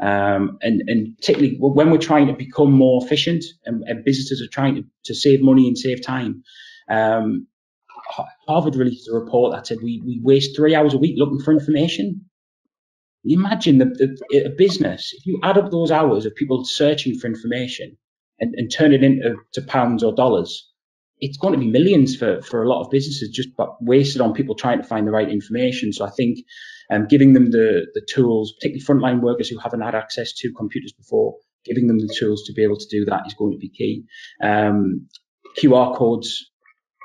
[0.00, 4.50] Um, and, and particularly when we're trying to become more efficient and, and businesses are
[4.50, 6.42] trying to, to save money and save time.
[6.90, 7.46] Um,
[8.46, 11.52] Harvard released a report that said we, we waste three hours a week looking for
[11.52, 12.24] information.
[13.24, 17.26] Imagine the, the, a business, if you add up those hours of people searching for
[17.26, 17.96] information
[18.38, 20.70] and, and turn it into to pounds or dollars,
[21.18, 23.48] it's going to be millions for, for a lot of businesses just
[23.80, 25.92] wasted on people trying to find the right information.
[25.92, 26.38] So I think
[26.90, 30.92] um, giving them the, the tools, particularly frontline workers who haven't had access to computers
[30.92, 33.68] before, giving them the tools to be able to do that is going to be
[33.68, 34.04] key.
[34.42, 35.08] Um,
[35.58, 36.50] QR codes,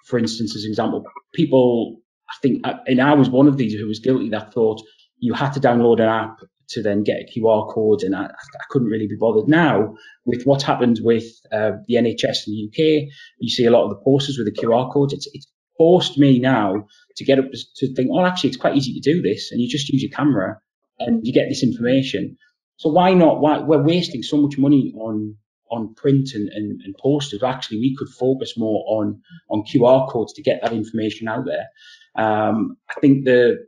[0.06, 3.88] for instance, as an example, people, I think, and I was one of these who
[3.88, 4.82] was guilty that thought
[5.18, 6.38] you had to download an app
[6.72, 9.48] to then get a QR code, and I, I couldn't really be bothered.
[9.48, 13.84] Now, with what's happened with uh, the NHS in the UK, you see a lot
[13.84, 15.14] of the posters with the QR codes.
[15.14, 18.94] It's, it's forced me now to get up to think, oh, actually, it's quite easy
[18.94, 20.60] to do this, and you just use your camera
[21.00, 22.38] and you get this information.
[22.78, 23.42] So why not?
[23.42, 25.36] Why we're wasting so much money on
[25.70, 27.44] on print and, and, and posters?
[27.44, 31.68] Actually, we could focus more on on QR codes to get that information out there.
[32.16, 33.66] Um, I think the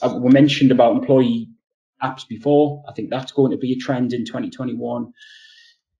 [0.00, 1.48] uh, we mentioned about employee
[2.02, 2.82] apps before.
[2.88, 5.12] I think that's going to be a trend in 2021.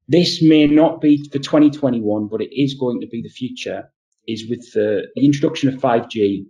[0.09, 3.92] This may not be for 2021, but it is going to be the future.
[4.29, 6.45] Is with the, the introduction of 5G,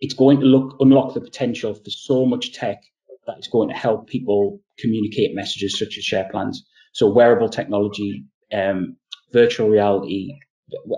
[0.00, 2.78] it's going to look unlock the potential for so much tech
[3.26, 6.64] that is going to help people communicate messages such as share plans.
[6.92, 8.96] So wearable technology, um,
[9.32, 10.34] virtual reality.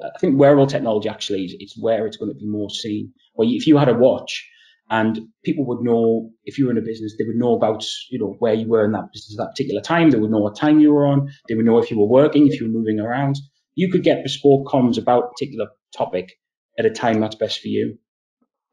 [0.02, 3.12] I think wearable technology actually is, where it's going to be more seen.
[3.34, 4.48] Well, if you had a watch
[4.90, 8.18] and people would know if you were in a business, they would know about you
[8.18, 10.10] know where you were in that business at that particular time.
[10.10, 11.28] They would know what time you were on.
[11.48, 13.36] They would know if you were working, if you were moving around.
[13.76, 16.32] You could get bespoke comms about a particular topic
[16.78, 17.98] at a time that's best for you.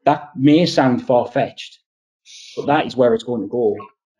[0.04, 1.78] That may sound far fetched,
[2.56, 3.76] but that is where it's going to go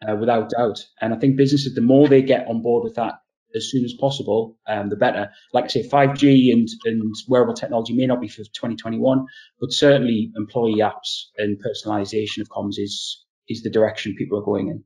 [0.06, 0.78] uh, without doubt.
[1.00, 3.14] And I think businesses, the more they get on board with that
[3.54, 5.30] as soon as possible, um, the better.
[5.52, 9.26] Like I say, 5G and, and wearable technology may not be for 2021,
[9.60, 14.68] but certainly employee apps and personalization of comms is, is the direction people are going
[14.68, 14.84] in.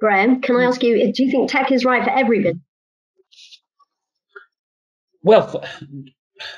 [0.00, 2.62] Graeme, can I ask you, do you think tech is right for every business?
[5.22, 5.64] Well,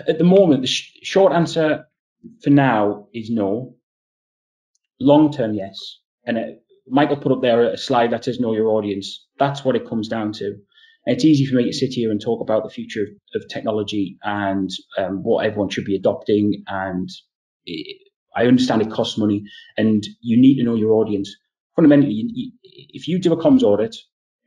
[0.07, 1.87] at the moment, the sh- short answer
[2.43, 3.77] for now is no.
[5.01, 5.79] Long term, yes.
[6.25, 9.27] And it, uh, Michael put up there a slide that says know your audience.
[9.39, 10.47] That's what it comes down to.
[11.07, 13.49] And it's easy for me to sit here and talk about the future of, of
[13.49, 14.69] technology and
[14.99, 16.65] um, what everyone should be adopting.
[16.67, 17.09] And
[17.65, 17.97] it,
[18.37, 19.45] I understand it costs money,
[19.77, 21.35] and you need to know your audience.
[21.77, 23.97] Fundamentally, you, you, if you do a comms audit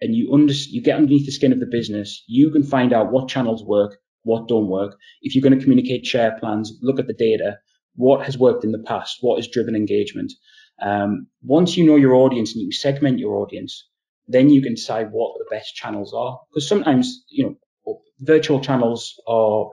[0.01, 3.11] and you under, you get underneath the skin of the business, you can find out
[3.11, 4.97] what channels work, what don't work.
[5.21, 7.57] If you're going to communicate share plans, look at the data.
[7.95, 9.17] What has worked in the past?
[9.21, 10.33] What has driven engagement?
[10.81, 13.87] Um, once you know your audience and you segment your audience,
[14.27, 16.39] then you can decide what the best channels are.
[16.49, 17.43] Because sometimes, you
[17.85, 19.69] know, virtual channels are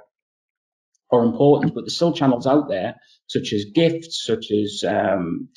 [1.13, 2.95] are important, but there's still channels out there
[3.27, 5.49] such as gifts, such as um,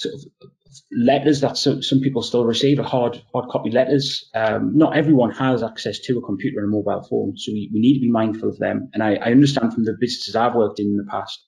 [0.00, 0.50] sort of
[0.92, 4.28] letters that some, people still receive, hard hard copy letters.
[4.34, 7.80] Um, not everyone has access to a computer and a mobile phone, so we, we
[7.80, 8.90] need to be mindful of them.
[8.94, 11.40] And I, I understand from the businesses I've worked in in the past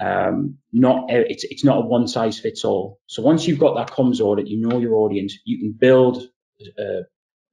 [0.00, 3.00] um, not it's it's not a one size fits all.
[3.06, 7.04] So once you've got that comms audit, you know your audience, you can build uh,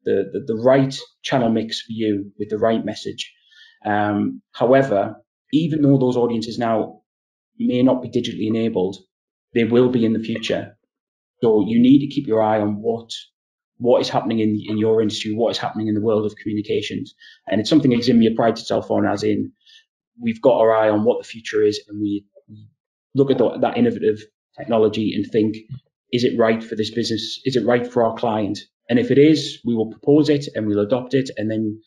[0.05, 3.33] the, the, the right channel mix for you with the right message.
[3.85, 5.15] Um, however,
[5.53, 7.01] even though those audiences now
[7.57, 8.97] may not be digitally enabled,
[9.53, 10.77] they will be in the future.
[11.41, 13.11] So you need to keep your eye on what
[13.77, 17.15] what is happening in in your industry, what is happening in the world of communications,
[17.47, 19.51] and it's something Eximia prides itself on, as in
[20.21, 22.25] we've got our eye on what the future is, and we
[23.15, 24.19] look at the, that innovative
[24.57, 25.55] technology and think,
[26.11, 27.41] is it right for this business?
[27.45, 28.59] Is it right for our client?
[28.89, 31.29] And if it is, we will propose it and we'll adopt it.
[31.37, 31.81] And then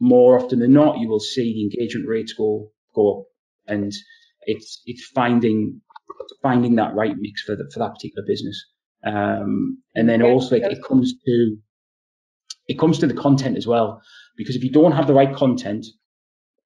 [0.00, 3.26] more often than not, you will see the engagement rates go go up.
[3.66, 3.92] And
[4.42, 5.80] it's it's finding
[6.42, 8.64] finding that right mix for the, for that particular business.
[9.06, 11.56] Um, and then also it, it comes to
[12.66, 14.02] it comes to the content as well,
[14.36, 15.86] because if you don't have the right content,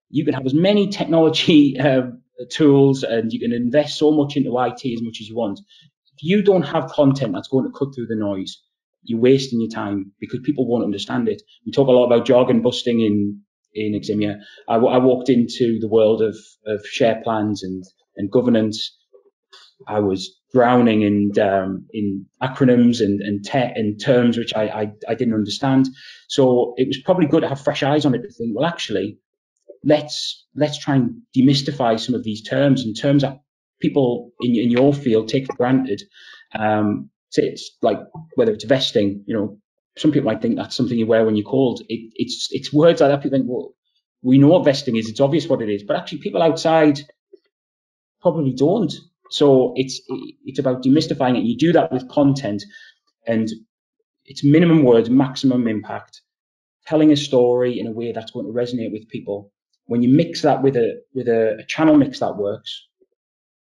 [0.09, 2.02] you can have as many technology uh,
[2.50, 5.61] tools and you can invest so much into IT as much as you want.
[5.61, 8.61] If you don't have content that's going to cut through the noise,
[9.05, 11.42] you're wasting your time because people won't understand it.
[11.66, 13.42] We talk a lot about jargon busting in
[13.74, 14.38] in Eximia.
[14.68, 17.83] I, I walked into the world of, of share plans and,
[18.16, 18.96] and governance.
[19.88, 24.92] I was drowning in um, in acronyms and and, te- and terms which I, I,
[25.09, 25.88] I didn't understand.
[26.29, 29.18] So it was probably good to have fresh eyes on it to think, well, actually,
[29.85, 33.40] let's let's try and demystify some of these terms and terms that
[33.81, 36.03] people in, in your field take for granted.
[36.55, 37.99] Um, so it's like
[38.35, 39.59] whether it's vesting, you know,
[39.97, 41.81] some people might think that's something you wear when you're cold.
[41.88, 43.23] It, it's it's words like that.
[43.23, 43.75] People think, well,
[44.23, 45.09] we know what vesting is.
[45.09, 47.01] It's obvious what it is, but actually, people outside
[48.21, 48.92] probably don't.
[49.33, 50.01] So it's
[50.45, 51.45] it's about demystifying it.
[51.45, 52.62] You do that with content,
[53.27, 53.49] and
[54.25, 56.21] it's minimum words, maximum impact.
[56.87, 59.53] Telling a story in a way that's going to resonate with people
[59.87, 62.87] when you mix that with a with a, a channel mix that works,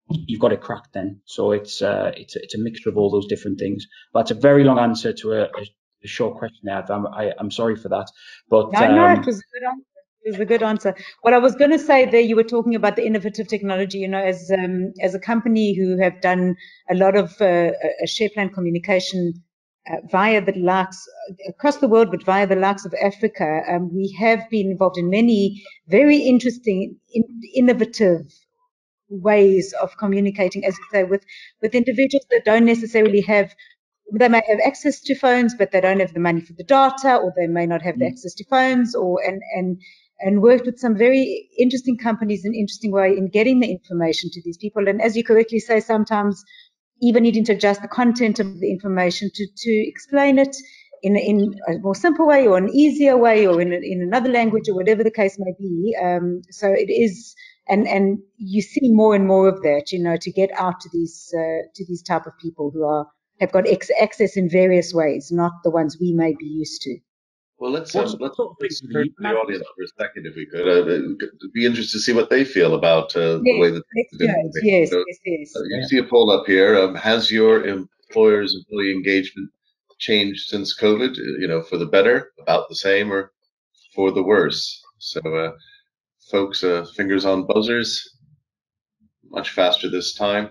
[0.09, 1.21] you've got it cracked then.
[1.25, 3.85] So it's uh, it's a, it's a mixture of all those different things.
[4.13, 5.63] But it's a very long answer to a, a,
[6.03, 6.61] a short question.
[6.63, 8.07] There, I'm I, am i am sorry for that.
[8.49, 9.94] But no, um, no, it was a good answer.
[10.25, 10.95] It was a good answer.
[11.21, 13.99] What I was going to say there, you were talking about the innovative technology.
[13.99, 16.55] You know, as um, as a company who have done
[16.89, 17.71] a lot of uh,
[18.07, 19.33] share plan communication
[19.87, 21.07] uh, via the likes
[21.47, 25.11] across the world, but via the likes of Africa, um, we have been involved in
[25.11, 28.21] many very interesting, in, innovative
[29.09, 31.23] ways of communicating, as you say, with
[31.61, 33.53] with individuals that don't necessarily have.
[34.13, 37.17] They may have access to phones, but they don't have the money for the data,
[37.17, 38.11] or they may not have the mm.
[38.11, 39.81] access to phones, or and and
[40.19, 44.29] and worked with some very interesting companies in an interesting way in getting the information
[44.31, 44.87] to these people.
[44.87, 46.43] And as you correctly say, sometimes
[47.01, 50.55] even needing to adjust the content of the information to, to explain it
[51.03, 54.69] in, in a more simple way or an easier way or in, in another language
[54.69, 55.95] or whatever the case may be.
[56.01, 57.35] Um, so it is,
[57.67, 60.89] and, and you see more and more of that, you know, to get out to
[60.93, 63.05] these, uh, to these type of people who are,
[63.39, 66.97] have got ex- access in various ways, not the ones we may be used to.
[67.57, 70.67] Well, let's um, let's, let's turn to the audience for a second, if we could.
[70.67, 71.17] Uh, it'd
[71.53, 74.89] be interested to see what they feel about uh, yes, the way that yes, yes,
[74.89, 75.55] so, yes, yes.
[75.55, 75.85] Uh, you yeah.
[75.87, 76.77] see a poll up here.
[76.77, 79.49] Um, has your employer's employee engagement
[79.99, 81.17] changed since COVID?
[81.17, 83.31] Uh, you know, for the better, about the same, or
[83.93, 84.83] for the worse?
[84.97, 85.51] So, uh,
[86.29, 88.17] folks, uh, fingers on buzzers.
[89.31, 90.49] Much faster this time.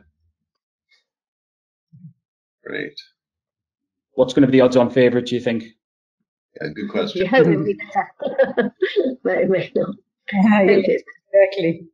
[2.65, 2.99] Great.
[4.15, 5.27] What's going to be the odds-on favourite?
[5.27, 5.65] Do you think?
[6.61, 7.23] Yeah, good question.
[7.23, 8.75] You hope it'll be better.
[9.25, 9.97] but it may not.
[10.69, 11.89] exactly.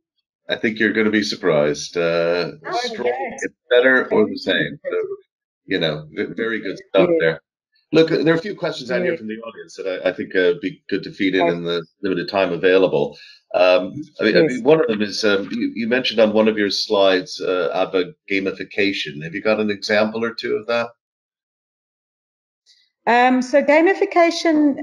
[0.49, 1.97] I think you're going to be surprised.
[1.97, 3.45] Uh, oh, strong, yes.
[3.69, 4.79] better or the same.
[4.83, 4.97] So,
[5.65, 7.17] you know, very good stuff yeah.
[7.19, 7.41] there.
[7.93, 10.33] Look, there are a few questions out here from the audience that I, I think
[10.33, 13.17] uh, would be good to feed in in the limited time available.
[13.53, 14.43] Um, I, mean, yes.
[14.43, 17.41] I, mean, one of them is um, you, you, mentioned on one of your slides
[17.41, 19.21] uh, about gamification.
[19.23, 20.87] Have you got an example or two of that?
[23.07, 24.75] Um, so gamification,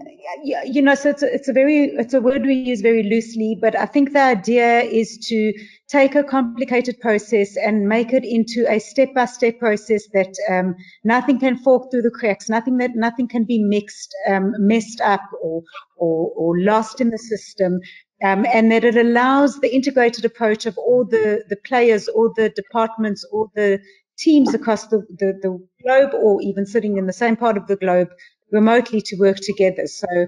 [0.42, 3.56] you know, so it's a, it's a very, it's a word we use very loosely,
[3.60, 5.52] but I think the idea is to
[5.86, 11.58] take a complicated process and make it into a step-by-step process that um, nothing can
[11.58, 15.62] fall through the cracks, nothing that nothing can be mixed, um, messed up, or,
[15.96, 17.78] or, or lost in the system.
[18.24, 22.48] Um, and that it allows the integrated approach of all the, the players, all the
[22.48, 23.78] departments, all the
[24.18, 27.76] teams across the, the, the, globe or even sitting in the same part of the
[27.76, 28.08] globe
[28.50, 29.86] remotely to work together.
[29.86, 30.26] So,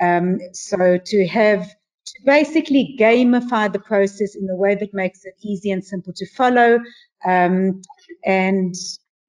[0.00, 5.34] um, so to have to basically gamify the process in a way that makes it
[5.42, 6.78] easy and simple to follow.
[7.26, 7.82] Um,
[8.24, 8.74] and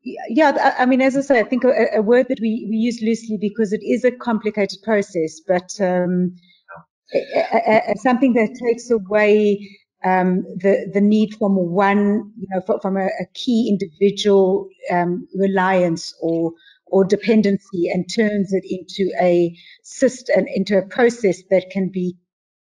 [0.03, 2.77] yeah, I, I, mean, as I say, I think a, a, word that we, we
[2.77, 6.35] use loosely because it is a complicated process, but um,
[7.13, 9.59] a, a, something that takes away
[10.07, 16.13] um, the the need from one, you know, from a, a key individual um, reliance
[16.21, 16.53] or
[16.85, 22.15] or dependency, and turns it into a system, into a process that can be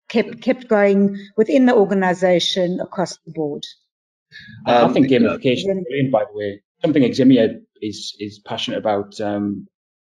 [0.08, 3.64] kept kept going within the organisation across the board.
[4.66, 6.62] Um, I think gamification is brilliant, by the way.
[6.82, 9.20] Something Eximia is is passionate about.
[9.20, 9.66] Um,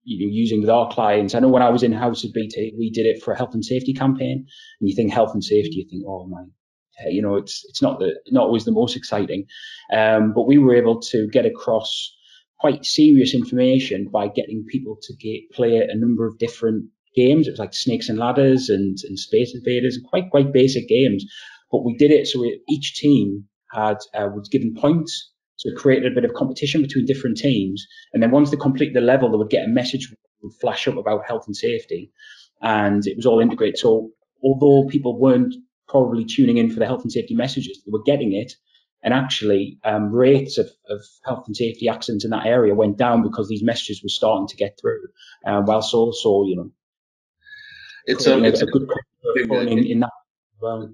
[0.05, 1.33] you know, using with our clients.
[1.33, 3.55] I know when I was in house at BT, we did it for a health
[3.55, 4.45] and safety campaign.
[4.81, 6.43] And you think health and safety, you think, oh my
[7.07, 9.47] you know, it's it's not the not always the most exciting,
[9.93, 12.15] um, but we were able to get across
[12.59, 16.85] quite serious information by getting people to get, play a number of different
[17.17, 17.47] games.
[17.47, 21.25] It was like snakes and ladders and, and space invaders, and quite quite basic games.
[21.71, 25.31] But we did it so we, each team had uh, was given points.
[25.57, 27.87] So it created a bit of competition between different teams.
[28.13, 30.13] And then once they complete the level, they would get a message
[30.43, 32.11] would flash up about health and safety.
[32.61, 33.79] And it was all integrated.
[33.79, 34.11] So
[34.43, 35.55] although people weren't
[35.93, 37.81] probably tuning in for the health and safety messages.
[37.85, 38.55] They were getting it.
[39.05, 43.23] And actually, um, rates of, of, health and safety accidents in that area went down
[43.23, 45.03] because these messages were starting to get through.
[45.45, 46.71] Uh, whilst also, you know,
[48.07, 48.89] it's, a, it's a, good
[49.51, 50.11] in, in, that
[50.61, 50.89] well.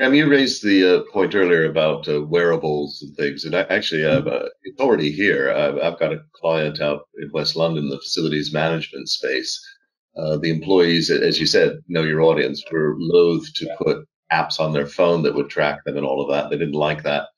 [0.00, 4.04] Um, you raised the uh, point earlier about uh, wearables and things, and I, actually,
[4.04, 5.52] uh, uh it's already here.
[5.52, 9.60] I've, I've, got a client out in West London, the facilities management space,
[10.16, 13.74] uh, the employees, as you said, know your audience, were loath to yeah.
[13.78, 16.50] put apps on their phone that would track them and all of that.
[16.50, 17.28] They didn't like that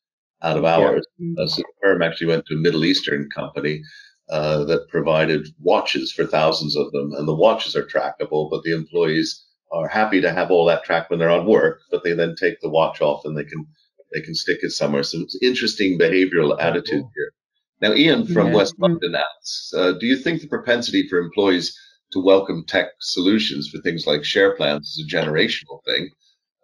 [0.43, 1.07] out of hours.
[1.19, 1.43] Yeah.
[1.43, 3.83] Uh, so the firm actually went to a Middle Eastern company
[4.31, 8.75] uh, that provided watches for thousands of them, and the watches are trackable, but the
[8.75, 12.35] employees are happy to have all that tracked when they're on work, but they then
[12.39, 13.67] take the watch off and they can
[14.13, 15.03] they can stick it somewhere.
[15.03, 17.33] So it's interesting behavioral attitude here.
[17.81, 18.55] Now, Ian from yeah.
[18.57, 21.77] West London asks, uh, do you think the propensity for employees
[22.13, 26.11] to welcome tech solutions for things like share plans is a generational thing.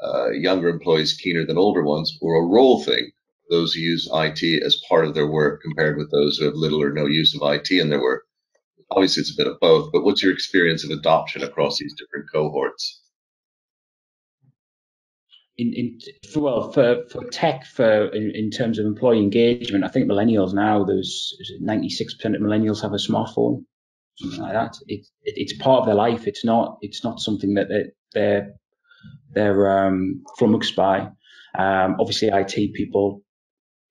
[0.02, 3.10] Uh, younger employees keener than older ones, or a role thing.
[3.50, 6.82] Those who use IT as part of their work compared with those who have little
[6.82, 8.24] or no use of IT in their work.
[8.90, 12.26] Obviously, it's a bit of both, but what's your experience of adoption across these different
[12.32, 13.02] cohorts?
[15.56, 15.98] In, in
[16.36, 20.84] well for, for tech for in, in terms of employee engagement, I think millennials now
[20.84, 23.64] there's 96% of millennials have a smartphone
[24.18, 24.76] something like that.
[24.86, 26.26] It, it, it's part of their life.
[26.26, 28.54] It's not it's not something that they're they're,
[29.32, 31.10] they're um, flummoxed by.
[31.58, 33.22] Um, obviously, IT people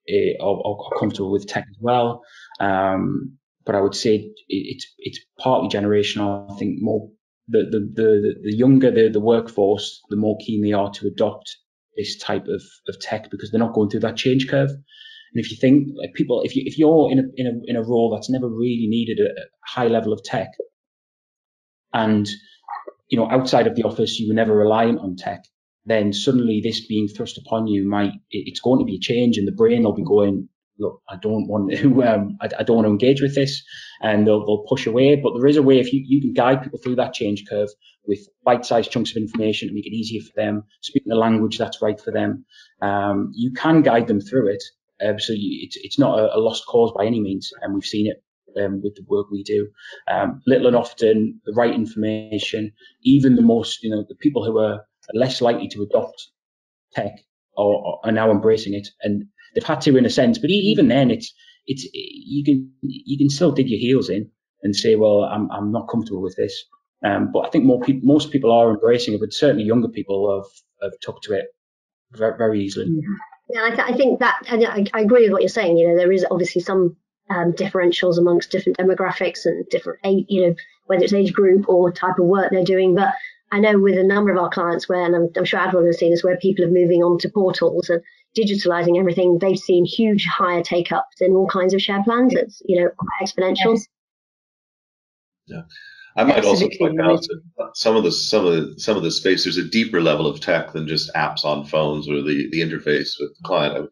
[0.08, 2.22] eh, are, are, comfortable with tech as well,
[2.60, 6.50] um, but I would say it, it's it's partly generational.
[6.50, 7.10] I think more
[7.48, 11.56] the the the, the younger the, the workforce, the more keen they are to adopt
[11.96, 14.70] this type of, of tech because they're not going through that change curve.
[15.32, 17.76] And if you think like people, if you if you're in a in a in
[17.76, 19.28] a role that's never really needed a,
[19.66, 20.48] high level of tech,
[21.92, 22.28] and
[23.08, 25.44] you know outside of the office you were never reliant on tech,
[25.84, 29.46] then suddenly this being thrust upon you might it's going to be a change, and
[29.46, 30.48] the brain will be going,
[30.78, 33.62] look, I don't want to, um, I, I, don't want to engage with this,
[34.00, 35.16] and they'll, they'll push away.
[35.16, 37.68] But there is a way if you, you can guide people through that change curve
[38.06, 41.82] with bite-sized chunks of information to make it easier for them, speaking the language that's
[41.82, 42.44] right for them.
[42.80, 44.62] Um, you can guide them through it.
[45.04, 47.84] Uh, so you, it's it's not a, a, lost cause by any means, and we've
[47.84, 48.22] seen it
[48.60, 49.68] um, with the work we do.
[50.08, 52.72] Um, little and often, the right information,
[53.02, 54.84] even the most, you know, the people who are
[55.14, 56.30] less likely to adopt
[56.94, 57.12] tech
[57.56, 59.24] are, now embracing it, and
[59.54, 60.38] they've had to in a sense.
[60.38, 61.32] But even then, it's
[61.66, 64.30] it's you can you can still dig your heels in
[64.62, 66.64] and say, well, I'm I'm not comfortable with this.
[67.04, 70.42] Um, but I think more people, most people are embracing it, but certainly younger people
[70.42, 70.50] have
[70.90, 71.46] have took to it
[72.12, 72.86] very, very easily.
[73.50, 75.78] Yeah, I, th- I think that I, I, agree with what you're saying.
[75.78, 76.96] You know, there is obviously some
[77.30, 80.54] um, differentials amongst different demographics and different, age, you know,
[80.86, 82.94] whether it's age group or type of work they're doing.
[82.94, 83.14] But
[83.50, 85.98] I know with a number of our clients where, and I'm, I'm sure Adva has
[85.98, 88.02] seen this, where people are moving on to portals and
[88.36, 92.34] digitalizing everything, they've seen huge higher take ups in all kinds of share plans.
[92.34, 92.90] It's, you know,
[93.22, 93.80] exponential.
[95.46, 95.62] Yeah.
[96.18, 96.64] I might Absolutely.
[96.64, 97.20] also point out
[97.58, 100.26] that some of the some of the some of the space there's a deeper level
[100.26, 103.88] of tech than just apps on phones or the the interface with the client.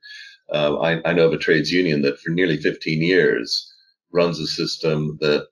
[0.53, 3.73] Uh, I, I know of a trades union that for nearly 15 years
[4.13, 5.47] runs a system that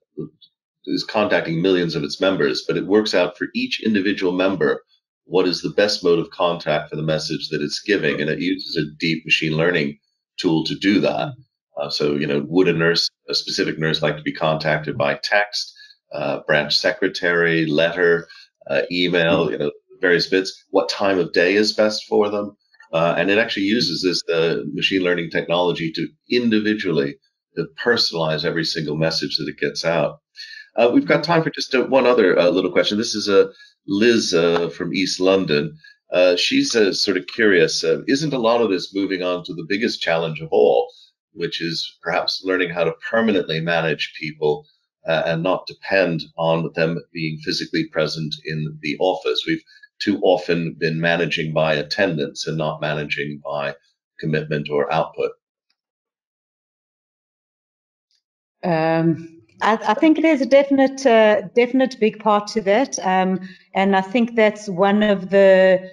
[0.87, 4.83] is contacting millions of its members, but it works out for each individual member
[5.27, 8.41] what is the best mode of contact for the message that it's giving, and it
[8.41, 9.99] uses a deep machine learning
[10.39, 11.33] tool to do that.
[11.81, 15.19] Uh, so, you know, would a nurse, a specific nurse, like to be contacted by
[15.23, 15.74] text,
[16.15, 18.27] uh, branch secretary, letter,
[18.71, 20.65] uh, email, you know, various bits?
[20.71, 22.57] What time of day is best for them?
[22.93, 27.17] Uh, and it actually uses this uh, machine learning technology to individually
[27.57, 30.21] to personalize every single message that it gets out.
[30.77, 32.97] Uh, we've got time for just uh, one other little question.
[32.97, 33.47] This is uh,
[33.87, 34.31] Liz
[34.77, 35.77] from East London.
[36.37, 37.85] she's sort of curious.
[38.07, 40.89] isn't a lot of this moving on to the biggest challenge of all,
[41.33, 44.67] which is perhaps learning how to permanently manage people
[45.07, 49.45] and not depend on them being physically present in the office?
[49.47, 49.63] We've
[50.01, 53.75] too often been managing by attendance and not managing by
[54.21, 55.33] commitment or output?
[58.63, 63.41] Um, I, I, think there's a definite, uh, definite big part to that, um,
[63.75, 65.91] and I think that's one of the,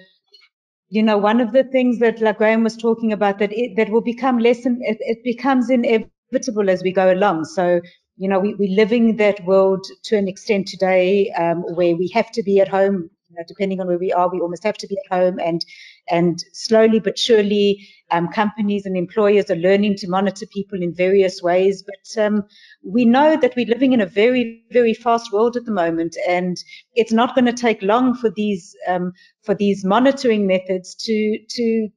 [0.88, 3.90] you know, one of the things that like Graeme was talking about that it, that
[3.90, 7.44] will become less, and it, it becomes inevitable as we go along.
[7.44, 7.80] So
[8.16, 12.30] you know, we, we're living that world to an extent today um, where we have
[12.32, 14.86] to be at home you know, depending on where we are, we almost have to
[14.86, 15.38] be at home.
[15.40, 15.64] And
[16.10, 21.42] and slowly but surely, um, companies and employers are learning to monitor people in various
[21.42, 21.82] ways.
[21.82, 22.44] But um,
[22.84, 26.56] we know that we're living in a very very fast world at the moment, and
[26.94, 31.88] it's not going to take long for these um, for these monitoring methods to to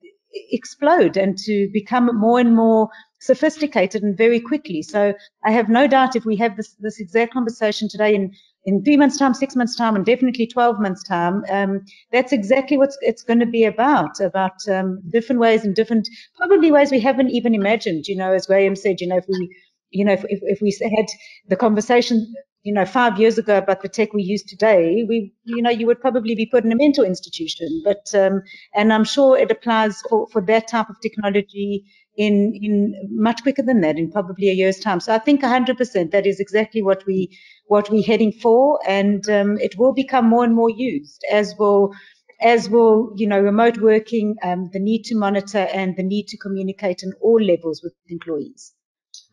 [0.51, 2.89] explode and to become more and more
[3.26, 4.82] sophisticated and very quickly.
[4.82, 5.14] So
[5.46, 8.32] I have no doubt if we have this, this exact conversation today in
[8.66, 12.78] in three months' time, six months' time, and definitely 12 months' time, um, that's exactly
[12.78, 17.00] what it's going to be about, about um, different ways and different, probably ways we
[17.00, 18.08] haven't even imagined.
[18.08, 19.56] You know, as Graeme said, you know, if we,
[19.92, 21.06] you know, if, if we had
[21.48, 22.34] the conversation,
[22.66, 25.86] you know, five years ago about the tech we use today, we, you know, you
[25.86, 27.68] would probably be put in a mental institution.
[27.86, 28.41] But, um,
[28.74, 31.86] and I'm sure it applies for, for that type of technology
[32.18, 34.99] in in much quicker than that in probably a year's time.
[34.99, 37.38] So I think 100% that is exactly what we
[37.68, 41.93] what we're heading for, and um, it will become more and more used as will
[42.41, 46.38] as will you know remote working, um, the need to monitor and the need to
[46.38, 48.74] communicate on all levels with employees.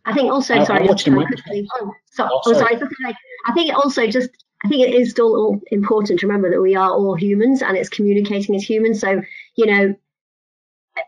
[0.05, 0.95] I think also I, sorry, I
[1.27, 1.69] quickly.
[1.81, 2.79] Oh, so, oh, oh sorry.
[2.79, 3.17] sorry.
[3.47, 4.31] I think also just
[4.65, 7.89] I think it is still important to remember that we are all humans and it's
[7.89, 9.01] communicating as humans.
[9.01, 9.23] So
[9.57, 9.95] you know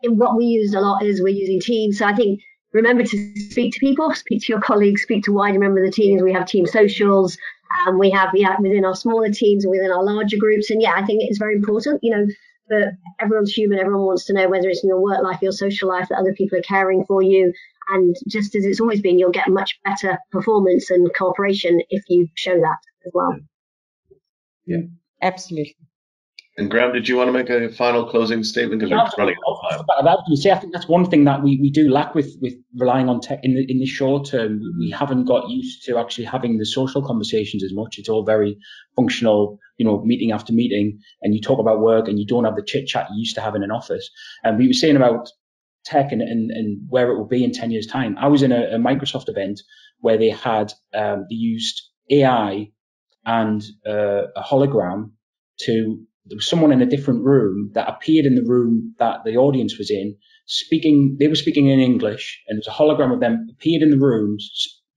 [0.05, 1.99] what we use a lot is we're using Teams.
[1.99, 2.41] So I think
[2.73, 6.03] remember to speak to people, speak to your colleagues, speak to wider members of the
[6.03, 6.23] teams.
[6.23, 7.37] We have team socials,
[7.87, 10.71] and um, we have yeah within our smaller teams and within our larger groups.
[10.71, 12.01] And yeah, I think it's very important.
[12.03, 12.27] You know,
[12.69, 13.79] that everyone's human.
[13.79, 16.35] Everyone wants to know whether it's in your work life, your social life, that other
[16.35, 17.53] people are caring for you.
[17.89, 22.29] And just as it's always been, you'll get much better performance and cooperation if you
[22.35, 23.37] show that as well.
[24.67, 24.79] Yeah,
[25.21, 25.77] absolutely.
[26.57, 28.79] And Graeme, did you want to make a final closing statement?
[28.79, 29.85] Because yeah, we're running out of time.
[29.99, 32.55] About you say, I think that's one thing that we, we do lack with, with
[32.77, 34.61] relying on tech in the in the short term.
[34.79, 34.97] We mm-hmm.
[34.97, 37.99] haven't got used to actually having the social conversations as much.
[37.99, 38.57] It's all very
[38.95, 42.55] functional, you know, meeting after meeting, and you talk about work, and you don't have
[42.55, 44.09] the chit chat you used to have in an office.
[44.45, 45.29] And we were saying about
[45.85, 48.17] tech and, and, and where it will be in 10 years time.
[48.19, 49.61] I was in a, a Microsoft event
[50.01, 52.71] where they had, um, they used AI
[53.27, 55.11] and uh, a hologram
[55.61, 59.37] to there was someone in a different room that appeared in the room that the
[59.37, 60.17] audience was in
[60.47, 61.17] speaking.
[61.21, 64.51] They were speaking in English, and there's a hologram of them appeared in the rooms,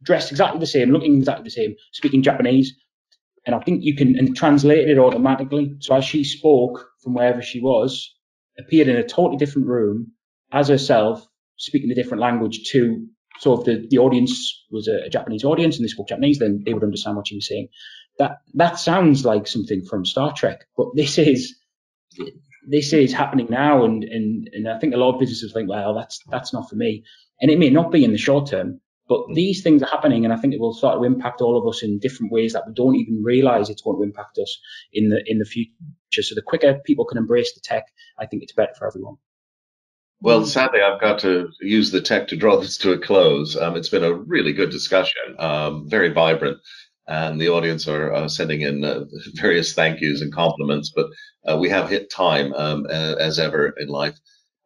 [0.03, 2.73] dressed exactly the same, looking exactly the same, speaking Japanese.
[3.45, 5.75] And I think you can and translate it automatically.
[5.79, 8.13] So as she spoke from wherever she was,
[8.59, 10.11] appeared in a totally different room
[10.51, 11.25] as herself,
[11.57, 13.07] speaking a different language to.
[13.39, 16.63] So if the, the audience was a, a Japanese audience and they spoke Japanese, then
[16.65, 17.67] they would understand what she was saying.
[18.17, 21.55] That that sounds like something from Star Trek, but this is
[22.67, 25.93] this is happening now, and, and and I think a lot of businesses think, well,
[25.93, 27.03] that's that's not for me,
[27.41, 29.35] and it may not be in the short term, but mm.
[29.35, 31.83] these things are happening, and I think it will start to impact all of us
[31.83, 34.59] in different ways that we don't even realize it's going to impact us
[34.91, 36.23] in the in the future.
[36.23, 37.85] So the quicker people can embrace the tech,
[38.19, 39.17] I think it's better for everyone.
[40.19, 43.55] Well, sadly, I've got to use the tech to draw this to a close.
[43.55, 46.59] Um, it's been a really good discussion, um, very vibrant
[47.07, 50.91] and the audience are uh, sending in uh, various thank yous and compliments.
[50.93, 51.07] But
[51.47, 54.17] uh, we have hit time um, as ever in life,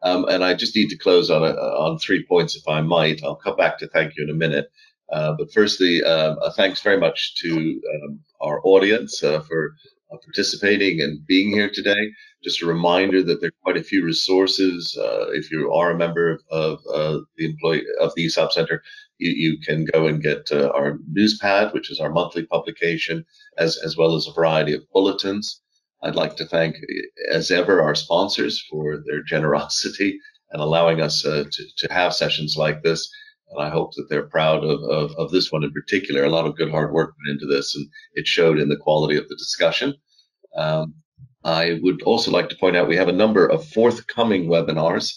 [0.01, 3.23] um, and I just need to close on a, on three points, if I might.
[3.23, 4.67] I'll come back to thank you in a minute.
[5.11, 9.75] Uh, but firstly, um, thanks very much to um, our audience uh, for
[10.11, 12.11] uh, participating and being here today.
[12.43, 14.97] Just a reminder that there are quite a few resources.
[15.33, 18.81] if you are a member of, of the employee of the ESOP Center,
[19.21, 23.25] you, you can go and get uh, our newspad, which is our monthly publication,
[23.57, 25.61] as, as well as a variety of bulletins.
[26.03, 26.77] I'd like to thank,
[27.31, 30.19] as ever, our sponsors for their generosity
[30.51, 33.09] and allowing us uh, to, to have sessions like this.
[33.51, 36.23] And I hope that they're proud of, of, of, this one in particular.
[36.23, 39.17] A lot of good hard work went into this, and it showed in the quality
[39.17, 39.93] of the discussion.
[40.55, 40.95] Um,
[41.43, 45.13] I would also like to point out we have a number of forthcoming webinars.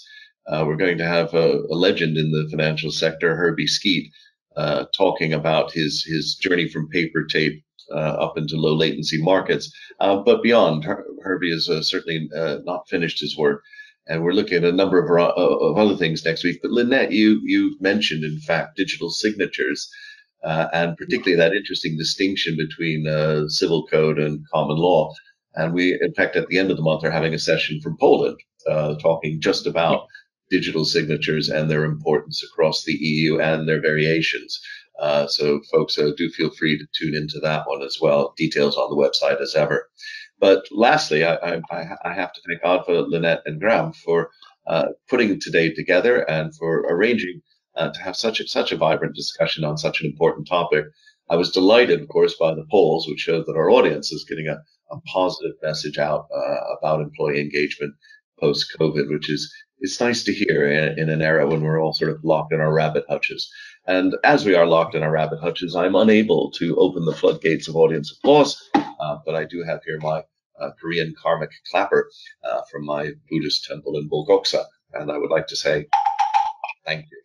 [0.46, 4.10] Uh, we're going to have a, a, legend in the financial sector, Herbie Skeet,
[4.56, 9.70] uh, talking about his his journey from paper tape uh, up into low latency markets.
[10.00, 13.62] Uh, but beyond, Her- Herbie has uh, certainly uh, not finished his work,
[14.06, 16.60] and we're looking at a number of, of other things next week.
[16.62, 19.90] But Lynette, you you mentioned in fact digital signatures.
[20.44, 23.06] and particularly that interesting distinction between
[23.48, 25.12] civil code and common law.
[25.56, 27.96] And we, in fact, at the end of the month, are having a session from
[27.98, 28.38] Poland
[29.00, 30.06] talking just about
[30.50, 34.60] digital signatures and their importance across the EU and their variations.
[35.00, 38.32] Uh, so, folks, uh, do feel free to tune into that one as well.
[38.36, 39.88] Details on the website as ever.
[40.44, 41.36] But lastly, I,
[41.70, 44.28] I, I have to thank Adva, Lynette, and Graeme for
[44.66, 47.40] uh, putting today together and for arranging
[47.76, 50.84] uh, to have such a, such a vibrant discussion on such an important topic.
[51.30, 54.46] I was delighted, of course, by the polls, which showed that our audience is getting
[54.46, 54.58] a,
[54.94, 57.94] a positive message out uh, about employee engagement
[58.38, 61.94] post COVID, which is it's nice to hear in, in, an era when we're all
[61.94, 63.50] sort of locked in our rabbit hutches.
[63.86, 67.66] And as we are locked in our rabbit hutches, I'm unable to open the floodgates
[67.66, 70.22] of audience applause, uh, but I do have here my
[70.80, 72.10] Korean karmic clapper
[72.44, 75.86] uh, from my Buddhist temple in Bulguksa, and I would like to say
[76.84, 77.20] thank you.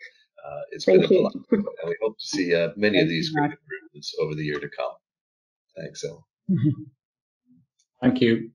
[0.46, 3.10] Uh, it's thank been a delight, and we hope to see uh, many thank of
[3.10, 4.94] these great improvements over the year to come.
[5.78, 6.26] Thanks, El.
[8.02, 8.52] Thank you.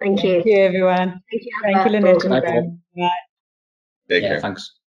[0.00, 0.34] Thank you.
[0.34, 1.22] Thank you, everyone.
[1.30, 2.44] Thank you, Thank you Lynette.
[2.96, 3.10] Bye.
[4.08, 4.40] Take yeah, care.
[4.40, 4.79] Thanks.